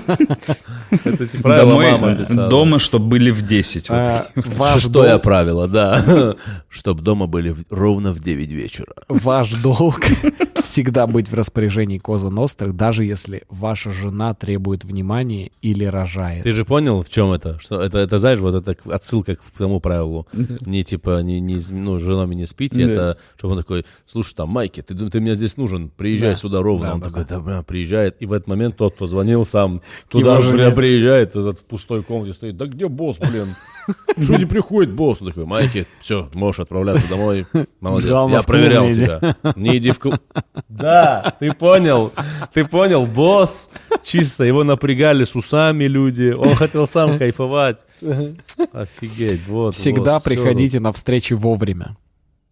[0.90, 2.50] Это правила Домой, мама э, писала.
[2.50, 3.90] дома, чтобы были в 10.
[3.90, 3.98] вот.
[3.98, 6.36] А, Шестое правило, да.
[6.70, 8.94] Чтоб дома были ровно в 9 вечера.
[9.08, 10.00] ваш долг
[10.64, 16.44] всегда быть в распоряжении Коза Нострых, даже если ваша жена требует внимания или рожает.
[16.44, 17.60] Ты же понял, в чем это?
[17.60, 20.28] Что это, это знаешь, вот это отсылка к тому правилу.
[20.66, 22.94] Не типа, не, не, ну, с женами не спите, Да.
[22.94, 26.36] это, чтобы он такой, слушай, там, Майки, ты, ты мне здесь нужен, приезжай Да.
[26.36, 26.88] сюда ровно.
[26.88, 28.22] Да, он да, такой, да, бля, приезжает.
[28.22, 32.34] И в этот момент тот, кто звонил сам, туда бля, приезжает, этот в пустой комнате
[32.34, 32.58] стоит.
[32.58, 33.56] Да где босс, блин?
[34.24, 35.22] Что не приходит босс?
[35.22, 37.46] Он такой, Майки, все, можешь отправляться домой.
[37.80, 39.36] Молодец, я проверял тебя.
[39.56, 40.20] Не иди в клуб.
[40.68, 42.12] Да, ты понял.
[42.54, 43.70] Ты понял, босс.
[44.04, 46.32] Чисто его напрягали с усами люди.
[46.38, 47.86] Он хотел сам кайфовать.
[48.74, 49.76] Офигеть, вот.
[49.76, 51.96] Всегда вот, приходите на встречи вовремя.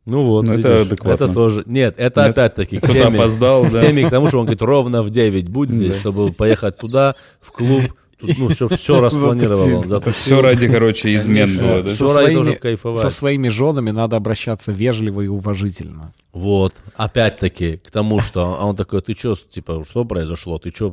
[0.06, 1.26] Ну вот, Ну, это адекватно.
[1.26, 1.64] Это тоже.
[1.66, 3.80] Нет, это Нет, опять-таки к теме, опоздал, к да.
[3.82, 6.00] теме к тому, что он говорит, ровно в 9 будь здесь, Да.
[6.00, 7.84] чтобы поехать туда, в клуб.
[8.20, 10.12] Тут, ну, все, все распланировал Затусил.
[10.14, 11.90] все ради, короче, измен было, да?
[11.90, 12.96] Всё Со своими-.
[12.96, 16.14] Со своими женами надо обращаться вежливо и уважительно.
[16.34, 20.90] Вот, опять-таки, к тому, что а он такой, ты что, типа, что произошло, ты что,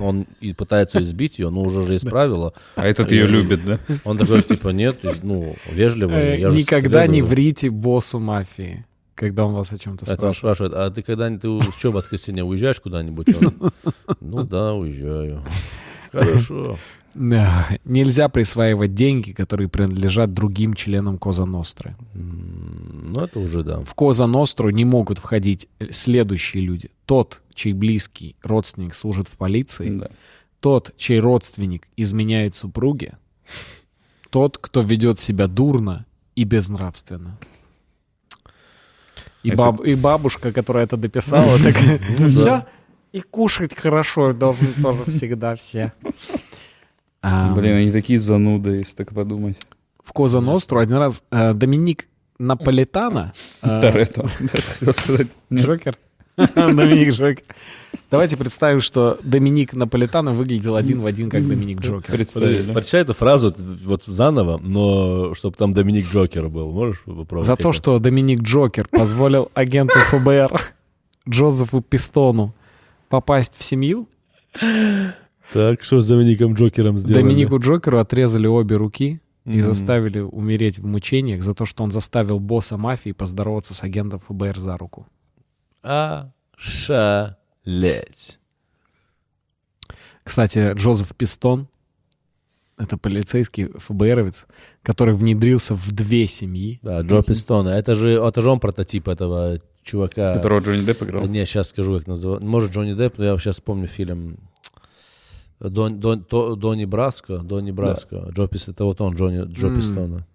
[0.00, 2.52] он и пытается избить ее, но уже же исправила.
[2.74, 3.78] А этот ее любит, да?
[4.04, 6.10] Он такой, типа, нет, ну, вежливо.
[6.10, 7.30] Э, Никогда не требую».
[7.30, 10.36] врите боссу мафии, когда он вас о чем-то Это он спрашивает.
[10.72, 13.28] спрашивает, а ты когда ты что, в воскресенье уезжаешь куда-нибудь?
[13.40, 13.72] Он,
[14.20, 15.42] Ну да, уезжаю.
[16.14, 16.78] Хорошо.
[17.14, 17.68] Да.
[17.84, 21.94] Нельзя присваивать деньги, которые принадлежат другим членам Коза Ностры.
[22.12, 23.78] Ну, это уже да.
[23.84, 26.90] В Коза Ностру не могут входить следующие люди.
[27.06, 30.08] Тот, чей близкий родственник служит в полиции, Да.
[30.58, 33.16] тот, чей родственник изменяет супруге,
[34.30, 37.38] тот, кто ведет себя дурно и безнравственно.
[39.44, 41.98] И, Это- баб- и бабушка, которая это дописала, такая,
[42.28, 42.66] все,
[43.14, 45.92] и кушать хорошо должны тоже всегда все.
[47.22, 49.56] А, Блин, они такие зануды, если так подумать.
[50.02, 52.08] В Коза Ностру один раз э, Доминик
[52.38, 53.32] Наполитана...
[53.62, 55.28] э, Торетто, хотел сказать.
[55.52, 55.96] Джокер.
[56.36, 57.44] Доминик Джокер.
[58.10, 62.12] Давайте представим, что Доминик Наполитано выглядел один в один, как Доминик Джокер.
[62.12, 62.72] Представили.
[62.72, 63.54] Прочитай эту фразу
[63.84, 66.72] вот заново, но чтобы там Доминик Джокер был.
[66.72, 67.46] Можешь попробовать?
[67.46, 70.60] За то, что Доминик Джокер позволил агенту ФБР
[71.28, 72.52] Джозефу Пистону
[73.14, 74.08] попасть в семью,
[75.52, 77.22] Так, что с Домиником Джокером сделали?
[77.22, 79.62] Доминику Джокеру отрезали обе руки и Мгм.
[79.62, 84.58] заставили умереть в мучениях за то, что он заставил босса мафии поздороваться с агентом ФБР
[84.58, 85.06] за руку.
[86.56, 88.38] Ошалеть.
[90.24, 91.68] Кстати, Джозеф Пистон—
[92.78, 94.46] это полицейский ФБРовец,
[94.82, 96.80] который внедрился в две семьи.
[96.82, 97.68] Да, Джо Пистона.
[97.68, 100.34] Это же, это же он прототип этого чувака.
[100.34, 101.26] Которого Джонни Депп играл.
[101.26, 102.46] Не, сейчас скажу, как называется.
[102.46, 104.38] Может, Джонни Депп, но я сейчас вспомню фильм
[105.60, 107.38] Дон, Дон, То- Донни Браско.
[107.38, 108.26] Донни Браско.
[108.34, 109.76] Джо Пис, это вот он, Джонни, Джо М.
[109.76, 110.26] Пистона.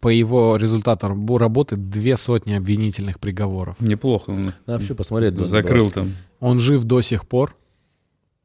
[0.00, 3.76] По его результатам бу- работы две сотни обвинительных приговоров.
[3.80, 4.30] Неплохо.
[4.30, 5.34] он Надо вообще посмотреть.
[5.34, 6.00] Донни Закрыл Браско.
[6.00, 6.12] там.
[6.40, 7.54] Он жив до сих пор,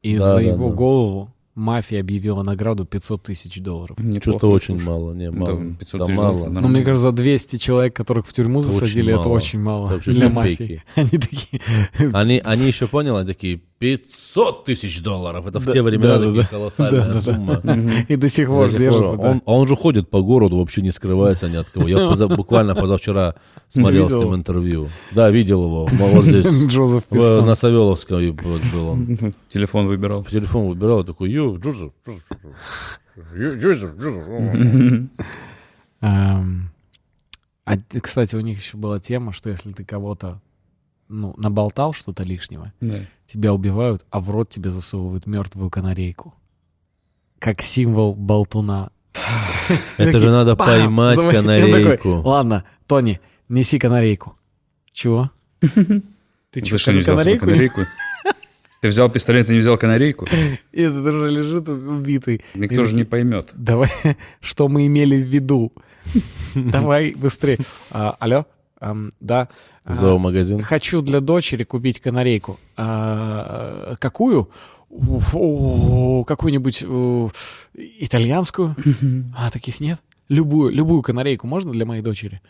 [0.02, 0.74] и Да, за да, его да.
[0.74, 3.96] голову мафия объявила награду 500 тысяч долларов.
[4.20, 5.12] Что-то очень мало.
[5.12, 5.56] Не, мало.
[5.58, 6.32] Да, 500 Да тысяч мало.
[6.38, 9.36] долларов, Ну, мне кажется, за 200 человек, которых в тюрьму Это засадили, очень это мало.
[9.36, 10.82] очень мало Это для мафии.
[10.94, 11.60] Они такие...
[12.12, 15.46] Они, они еще поняли, они такие, 500 тысяч долларов.
[15.46, 16.48] Это в Да, те времена да, такие да.
[16.48, 17.20] колоссальная Да, да, да.
[17.20, 17.62] сумма.
[18.08, 19.14] И до сих пор держится.
[19.16, 21.86] Он, а он же ходит по городу, вообще не скрывается ни от кого.
[21.88, 23.34] Я поза- буквально позавчера
[23.68, 24.88] смотрел с ним интервью.
[25.12, 25.86] Да, видел его.
[25.86, 26.46] Вот здесь.
[26.66, 27.40] Джозеф в-.
[27.44, 29.18] На Савеловской был он.
[29.52, 30.24] Телефон выбирал.
[30.24, 32.24] Телефон выбирал, такой, ю, Джозеф, Джозеф,
[33.36, 35.08] Ю- Джозеф, Джозеф.
[36.00, 40.40] А, кстати, у них еще была тема, что если ты кого-то
[41.08, 42.96] ну, наболтал что-то лишнего, Да.
[43.26, 46.34] тебя убивают, а в рот тебе засовывают мертвую канарейку.
[47.38, 48.90] Как символ болтуна.
[49.96, 52.20] Это же надо поймать канарейку.
[52.20, 54.36] Ладно, Тони, неси канарейку.
[54.92, 55.30] Чего?
[55.60, 56.02] Ты
[56.50, 57.80] Ты что, не взял канарейку?
[58.80, 60.26] Ты взял пистолет и не взял канарейку?
[60.72, 62.42] И этот уже лежит убитый.
[62.54, 63.50] Никто же не поймет.
[63.54, 63.90] Давай,
[64.40, 65.72] что мы имели в виду?
[66.54, 67.58] Давай быстрее.
[67.90, 68.46] А, алло?
[68.80, 69.48] Ам, да.
[69.84, 70.60] А, Зоомагазин.
[70.62, 72.58] Хочу для дочери купить канарейку.
[72.76, 74.50] А, какую?
[74.90, 76.84] Какую-нибудь
[77.74, 78.76] итальянскую?
[79.36, 80.00] А, таких нет?
[80.28, 82.40] Любую, любую канарейку можно для моей дочери?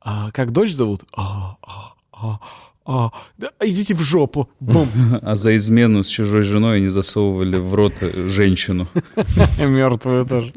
[0.00, 1.04] А как дочь зовут?
[1.16, 2.38] А, а, а,
[2.86, 4.48] а, да, идите в жопу.
[4.60, 4.88] Бум.
[5.22, 8.86] А за измену с чужой женой они засовывали в рот э, женщину.
[9.58, 10.52] Мертвую тоже.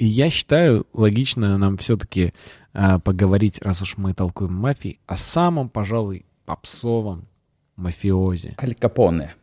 [0.00, 2.32] И я считаю, логично нам все-таки
[2.72, 7.28] поговорить, раз уж мы толкуем мафии, о самом, пожалуй, попсовом
[7.76, 8.54] мафиозе.
[8.62, 9.34] Аль Капоне.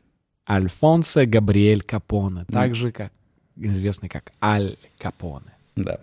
[0.49, 3.13] Альфонсо Габриэль Капоне, так же, как
[3.55, 5.53] известный как Аль Капоне.
[5.75, 5.99] Да.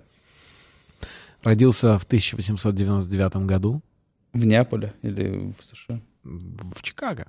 [1.42, 3.82] Родился в 1899 году
[4.32, 6.00] В Неаполе или в США.
[6.22, 7.26] в Чикаго.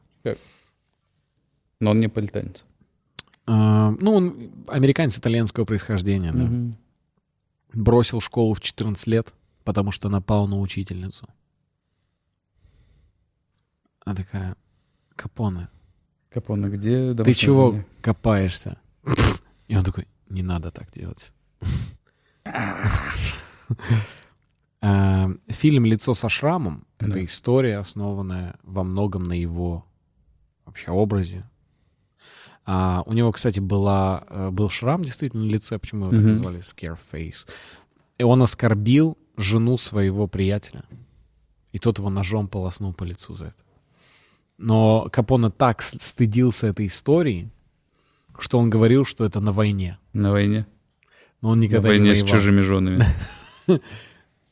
[1.79, 2.65] Но он неаполитанец.
[3.47, 6.77] А, Ну, он американец итальянского происхождения, да.
[7.75, 11.27] Бросил школу в 14 лет, потому что напал на учительницу.
[14.05, 14.55] Она такая,
[15.15, 15.67] Капоне,
[16.29, 17.85] Капона, где ты чего задание?
[18.01, 18.77] копаешься?
[19.67, 21.31] И он такой, не надо так делать.
[24.81, 29.83] А, Фильм «Лицо со шрамом»— это история, основанная во многом на его
[30.65, 31.49] вообще образе.
[32.65, 36.29] А, у него, кстати, была, э, был шрам действительно на лице, почему его так Мгм.
[36.29, 37.47] назвали Scareface.
[38.17, 40.83] И он оскорбил жену своего приятеля.
[41.73, 43.55] И тот его ножом полоснул по лицу за это.
[44.57, 47.49] Но Капоне так с- стыдился этой истории,
[48.39, 49.97] что он говорил, что это на войне.
[50.13, 50.65] На войне.
[51.41, 52.39] Но он На никогда не войне с воевал.
[52.39, 53.05] чужими женами.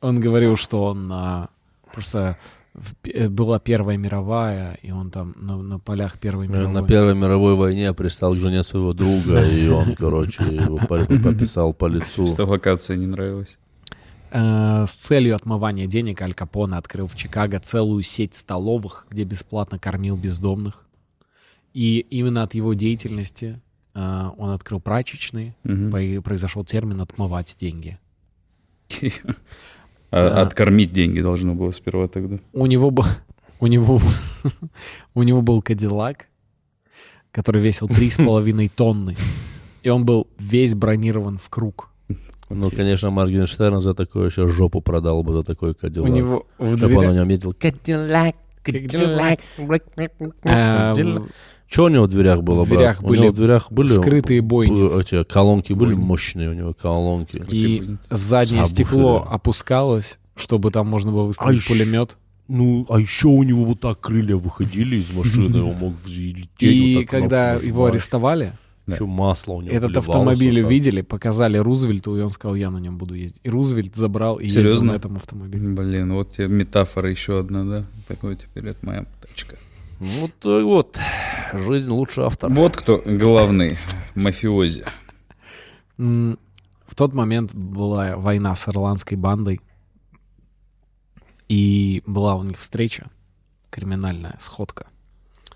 [0.01, 1.49] Он говорил, что он а,
[1.93, 2.37] просто
[2.73, 6.73] в э, была Первая мировая, и он там на, на полях Первой мировой.
[6.73, 11.73] На Первой мировой войне пристал к жене своего друга, и он, короче, его по- пописал
[11.73, 12.25] по лицу.
[12.25, 13.59] Что локация не нравилась.
[14.31, 19.77] Э, с целью отмывания денег Аль Капоне открыл в Чикаго целую сеть столовых, где бесплатно
[19.77, 20.85] кормил бездомных.
[21.73, 23.61] И именно от его деятельности
[23.93, 25.55] э, он открыл прачечные.
[26.23, 27.99] Произошел термин «отмывать деньги».
[30.15, 30.41] А Да.
[30.41, 32.37] Откормить деньги должно было сперва тогда.
[32.53, 33.05] У него был,
[33.59, 33.99] у него,
[35.15, 36.27] у него был Кадиллак,
[37.31, 39.15] который весил три с половиной тонны.
[39.81, 41.89] И он был весь бронирован в круг.
[42.49, 46.11] Ну, конечно, Моргенштерн за такое еще жопу продал бы за такой У кадиллак.
[46.11, 47.53] него в Чтобы он на нем ездил.
[47.53, 49.39] Кадиллак, Кадиллак.
[51.73, 53.03] Что у него в дверях было, В дверях брат?
[53.05, 54.95] У были него в дверях были скрытые бойницы.
[54.95, 56.05] б- Эти колонки были Бойницы.
[56.07, 57.43] мощные у него, колонки.
[57.49, 58.65] И заднее Сабвуферы.
[58.65, 62.17] стекло опускалось, чтобы там можно было выставить Ай, пулемет.
[62.47, 66.47] Ну, а еще у него вот так крылья выходили из машины, он мог взлететь.
[66.59, 67.93] И вот так когда кнопку его нажимаешь.
[67.95, 68.53] арестовали,
[68.85, 70.67] Еще масло у него этот выливалось автомобиль вот так.
[70.67, 73.39] увидели, показали Рузвельту, и он сказал, я на нем буду ездить.
[73.43, 74.91] И Рузвельт забрал и ездил Серьезно?
[74.91, 75.67] на этом автомобиле.
[75.69, 77.85] Блин, вот тебе метафора еще одна, да?
[78.07, 79.55] Такой теперь это моя тачка.
[80.03, 80.99] Ну, Вот, так вот,
[81.53, 82.53] жизнь лучше автора.
[82.53, 83.77] Вот кто главный
[84.15, 84.83] мафиози.
[85.97, 89.61] В тот момент была война с ирландской бандой,
[91.47, 93.09] и была у них встреча,
[93.69, 94.87] криминальная сходка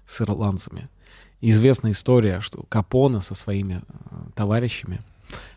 [0.06, 0.88] с ирландцами.
[1.42, 5.02] Известная история, что Капоне со своими э, товарищами,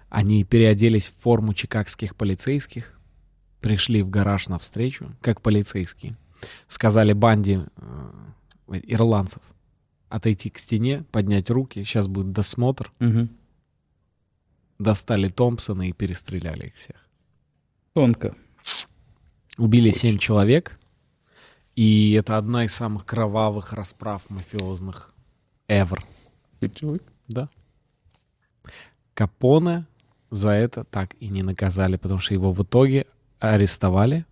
[0.09, 2.99] они переоделись в форму чикагских полицейских,
[3.61, 6.17] пришли в гараж на встречу, как полицейские,
[6.69, 8.11] сказали банде э,
[8.79, 9.43] ирландцев
[10.09, 12.93] отойти к стене, поднять руки, сейчас будет досмотр,
[14.79, 16.97] достали Томпсона и перестреляли их всех.
[17.95, 18.35] Тонко.
[19.59, 20.79] Убили семь человек,
[21.77, 25.13] и это одна из самых кровавых расправ мафиозных
[25.69, 26.01] ever.
[26.75, 27.05] человек.
[27.29, 27.49] Да.
[29.15, 29.87] Капоне
[30.31, 33.07] за это так и не наказали, потому что его в итоге
[33.39, 34.25] арестовали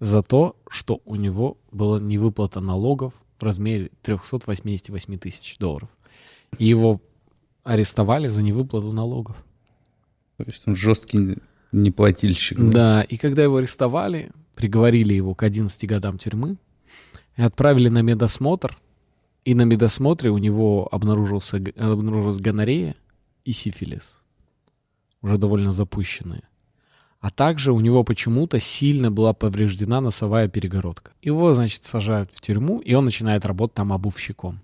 [0.00, 5.88] за то, что у него была невыплата налогов в размере 388 тысяч долларов.
[6.58, 7.00] И его
[7.62, 9.36] арестовали за невыплату налогов.
[10.36, 11.36] То есть он жесткий
[11.72, 12.58] неплательщик.
[12.58, 16.56] Да, и когда его арестовали, приговорили его к 11 годам тюрьмы
[17.36, 18.78] и отправили на медосмотр.
[19.44, 22.94] И на медосмотре у него обнаружился, обнаружилась гонорея
[23.44, 24.18] и сифилис,
[25.22, 26.42] уже довольно запущенные.
[27.20, 31.12] А также у него почему-то сильно была повреждена носовая перегородка.
[31.20, 34.60] Его, значит, сажают в тюрьму, и он начинает работать там обувщиком.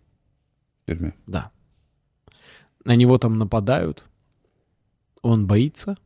[0.83, 1.15] В тюрьме.
[1.27, 1.51] Да.
[2.85, 4.05] На него там нападают.
[5.21, 5.99] Он боится.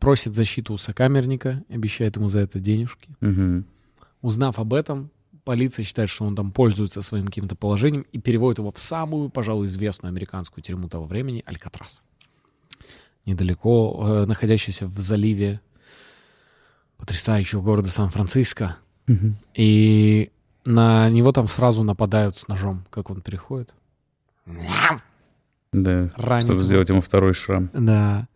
[0.00, 3.10] Просит защиту у сокамерника, обещает ему за это денежки.
[3.20, 3.64] Мгм.
[4.20, 5.10] Узнав об этом,
[5.44, 9.66] полиция считает, что он там пользуется своим каким-то положением и переводит его в самую, пожалуй,
[9.66, 12.04] известную американскую тюрьму того времени— Алькатрас.
[13.28, 15.60] Недалеко, э, находящуюся в заливе
[16.96, 18.76] потрясающего города Сан-Франциско.
[19.06, 19.36] Мгм.
[19.54, 20.30] И
[20.64, 23.74] на него там сразу нападают с ножом, как он переходит.
[24.46, 26.62] Да, Ранит чтобы его.
[26.62, 27.68] сделать ему второй шрам.
[27.74, 28.28] Да.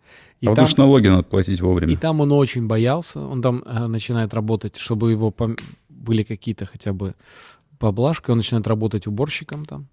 [0.42, 1.94] И а там- потому что налоги надо платить вовремя.
[1.94, 3.18] И там он очень боялся.
[3.20, 7.14] Он там э, начинает работать, чтобы его пом- были какие-то хотя бы
[7.78, 8.30] поблажки.
[8.30, 9.86] Он начинает работать уборщиком там.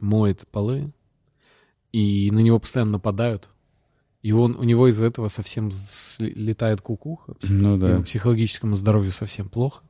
[0.00, 0.90] Моет полы.
[1.92, 3.48] И на него постоянно нападают.
[4.22, 5.70] И он, у него из-за этого совсем
[6.18, 7.34] летает кукуха.
[7.42, 7.90] Ну да.
[7.90, 9.84] Его психологическому здоровью совсем плохо.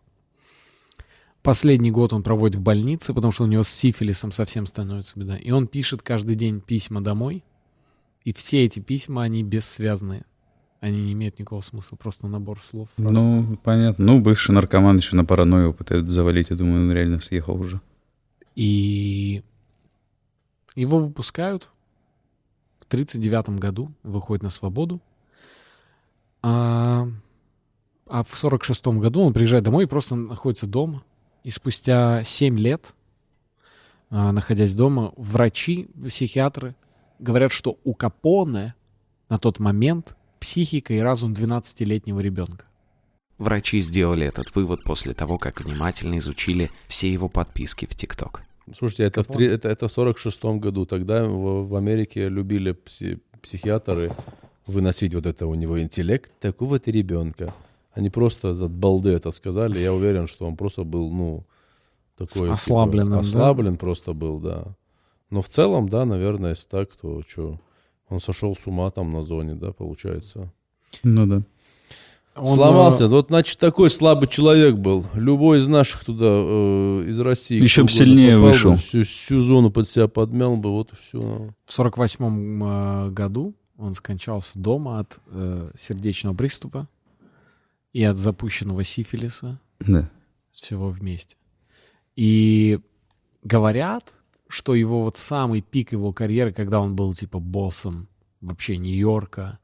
[1.42, 5.36] Последний год он проводит в больнице, потому что у него с сифилисом совсем становится беда.
[5.36, 7.42] И он пишет каждый день письма домой.
[8.24, 10.24] И все эти письма, они бессвязные.
[10.80, 12.88] Они не имеют никакого смысла, просто набор слов.
[12.96, 13.10] фраз.
[13.10, 14.04] Ну, понятно.
[14.04, 16.50] Ну, бывший наркоман еще на паранойю пытается завалить.
[16.50, 17.80] Я думаю, он реально съехал уже.
[18.54, 19.42] И
[20.76, 21.68] его выпускают
[22.88, 25.02] в 39 году, выходит на свободу.
[26.40, 27.06] А,
[28.06, 31.04] а в 46 году он приезжает домой и просто находится дома.
[31.44, 32.94] И спустя 7 лет,
[34.08, 36.74] а, находясь дома, врачи, психиатры
[37.18, 38.74] говорят, что у Капоне
[39.28, 42.64] на тот момент психика и разум 12-летнего ребенка.
[43.36, 48.47] Врачи сделали этот вывод после того, как внимательно изучили все его подписки в ТикТок.
[48.76, 50.86] Слушайте, это в, три- это, это в 46-м году.
[50.86, 54.12] Тогда в, в Америке любили пси- психиатры
[54.66, 57.54] выносить вот это у него интеллект такого-то ребенка.
[57.92, 59.78] Они просто от балды это сказали.
[59.78, 61.44] Я уверен, что он просто был, ну,
[62.16, 62.42] такой...
[62.42, 63.20] типа, ослабленным, да?
[63.20, 64.76] ослаблен просто был, да.
[65.30, 67.58] Но в целом, да, наверное, если так, то что...
[68.10, 70.50] Он сошел с ума там на зоне, да, получается.
[71.02, 71.42] Ну да.
[72.38, 73.04] Он, Сломался.
[73.04, 75.04] э, Вот, значит, такой слабый человек был.
[75.14, 77.62] Любой из наших туда, э, из России.
[77.62, 78.76] Еще кто б угодно сильнее попал бы, вышел.
[78.76, 81.50] Всю, всю зону под себя подмял бы, вот и все.
[81.64, 86.88] В 48 э, году он скончался дома от э, сердечного приступа
[87.92, 89.60] и от запущенного сифилиса.
[89.80, 90.08] Да.
[90.50, 91.36] всего вместе.
[92.16, 92.80] И
[93.44, 94.12] говорят,
[94.48, 98.08] что его вот самый пик его карьеры, когда он был типа боссом
[98.40, 99.58] вообще Нью-Йорка,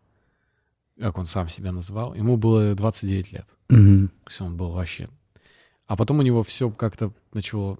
[0.98, 3.46] как он сам себя называл, ему было 29 лет.
[3.68, 4.08] Мгм.
[4.08, 5.08] То есть он был вообще...
[5.86, 7.78] А потом у него все как-то начало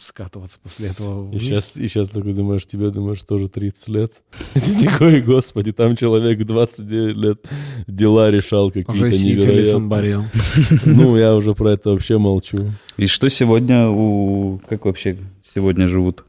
[0.00, 1.42] скатываться после этого И вниз.
[1.42, 4.12] сейчас, и сейчас такой думаешь, тебе думаешь, тоже 30 лет.
[4.54, 7.44] И ты такой, господи, там человек в 29 лет
[7.86, 10.24] дела решал какие-то невероятные.
[10.86, 12.70] Ну, я уже про это вообще молчу.
[12.96, 14.60] И что сегодня у...
[14.68, 15.16] Как вообще
[15.54, 16.24] сегодня живут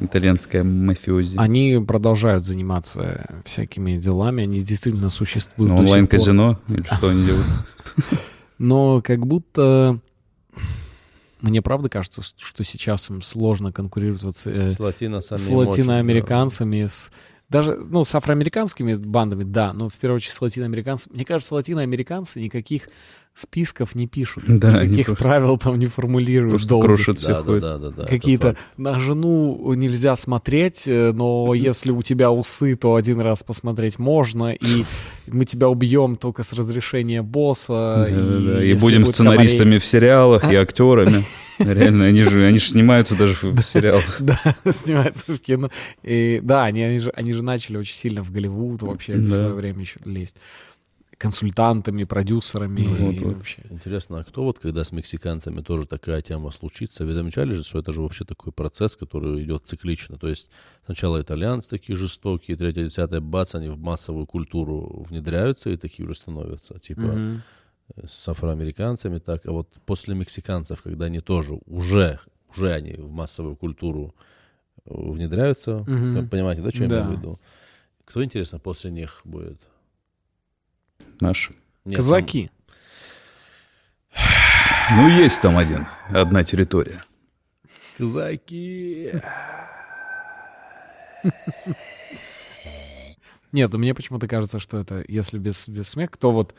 [0.00, 1.36] итальянская мафиози?
[1.38, 6.60] Они продолжают заниматься всякими делами, они действительно существуют Ну, онлайн-казино?
[6.68, 7.46] Или что они делают?
[8.58, 10.00] Но как будто
[11.40, 14.80] мне правда кажется, что сейчас им сложно конкурировать с, э, С
[15.50, 17.12] латиноамериканцами, с
[17.48, 21.14] даже, ну, с афроамериканскими бандами, да, но в первую очередь с латиноамериканцами.
[21.14, 22.88] Мне кажется, латиноамериканцы никаких
[23.32, 26.50] списков не пишут, Да, никаких просто- правил там не формулируют.
[26.50, 26.86] Просто долгих.
[26.86, 28.04] крушат Да, да, да, да, да.
[28.04, 33.98] Какие-то на жену нельзя смотреть, э, но если у тебя усы, то один раз посмотреть
[33.98, 34.84] можно, и
[35.28, 38.06] мы тебя убьем только с разрешения босса.
[38.08, 38.62] Да-да-да.
[38.64, 41.24] И если будем будет сценаристами в сериалах и актерами.
[41.58, 44.20] Реально, они же, они же снимаются даже в сериалах.
[44.28, 45.70] Да, снимается в кино.
[46.02, 49.54] И, да, они, они, же, они же начали очень сильно в Голливуд вообще в свое
[49.54, 50.36] время еще лезть.
[51.16, 52.80] Консультантами, продюсерами.
[52.82, 53.62] Ну, вот, вообще.
[53.70, 57.80] Интересно, а кто вот, когда с мексиканцами тоже такая тема случится, вы замечали же, что
[57.80, 60.48] это же вообще такой процесс, который идет циклично, то есть
[60.86, 66.14] сначала итальянцы такие жестокие, третье, десятое, бац, они в массовую культуру внедряются и такие уже
[66.14, 67.42] становятся, типа Мгм.
[68.06, 72.20] С афроамериканцами так, а вот после мексиканцев, когда они тоже уже,
[72.54, 74.14] уже они в массовую культуру
[74.84, 77.00] э, внедряются, вы понимаете, да, что я Да.
[77.02, 77.40] имею в виду?
[78.04, 79.60] Кто, интересно, после них будет?
[81.20, 81.50] Наш.
[81.84, 82.50] Нет, Казаки.
[84.90, 87.02] Ну, есть там один, одна территория.
[87.98, 89.12] Казаки.
[93.52, 96.54] Нет, мне почему-то кажется, что это, если без, без смеха, кто вот,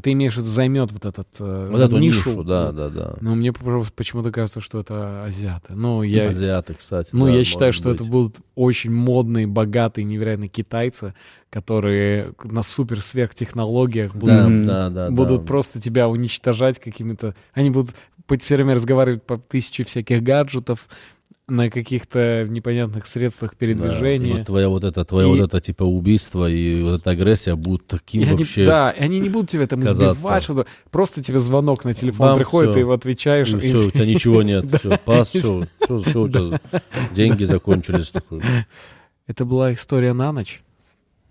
[0.00, 3.16] ты имеешь в виду, займет вот этот э, Вот эту нишу, да, да, да.
[3.20, 5.74] Но мне почему-то кажется, что это азиаты.
[5.74, 7.10] Ну, я, Азиаты, кстати.
[7.12, 8.00] ну, да, я считаю, что быть.
[8.00, 11.14] это будут очень модные, богатые, невероятно китайцы,
[11.50, 15.10] которые на супер сверхтехнологиях будут, Да, да, да.
[15.10, 15.46] будут да.
[15.46, 17.34] просто тебя уничтожать какими-то...
[17.54, 17.94] Они будут
[18.40, 20.88] все время разговаривать по тысяче всяких гаджетов
[21.48, 24.36] на каких-то непонятных средствах Да, передвижения.
[24.36, 27.86] вот твоя вот это, твое И- вот это типа убийство и вот эта агрессия будут
[27.86, 28.66] таким И они- вообще...
[28.66, 30.12] да, и они не будут тебя там казаться.
[30.20, 30.66] избивать, что-то.
[30.90, 32.74] Просто тебе звонок на телефон Бам, приходит, всё.
[32.74, 33.48] ты его отвечаешь.
[33.48, 34.78] И и- все, у тебя ничего нет, Да.
[34.78, 36.60] все, пас, все, все, все, у тебя
[37.14, 38.12] деньги закончились.
[39.26, 40.62] Это была история на ночь.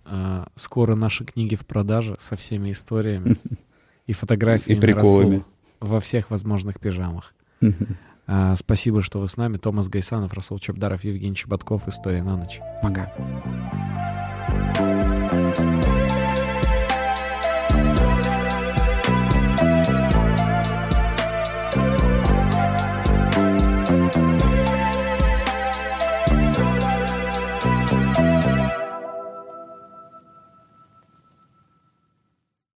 [0.04, 3.36] А, скоро наши книги в продаже со всеми историями
[4.08, 5.44] и фотографиями И приколами.
[5.80, 7.36] Во всех возможных пижамах.
[8.28, 9.58] А, спасибо, что вы с нами.
[9.58, 11.88] Томас Гайсанов, Расул Чебдаров, Евгений Чеботков.
[11.88, 12.60] История на ночь.
[12.82, 13.14] Пока.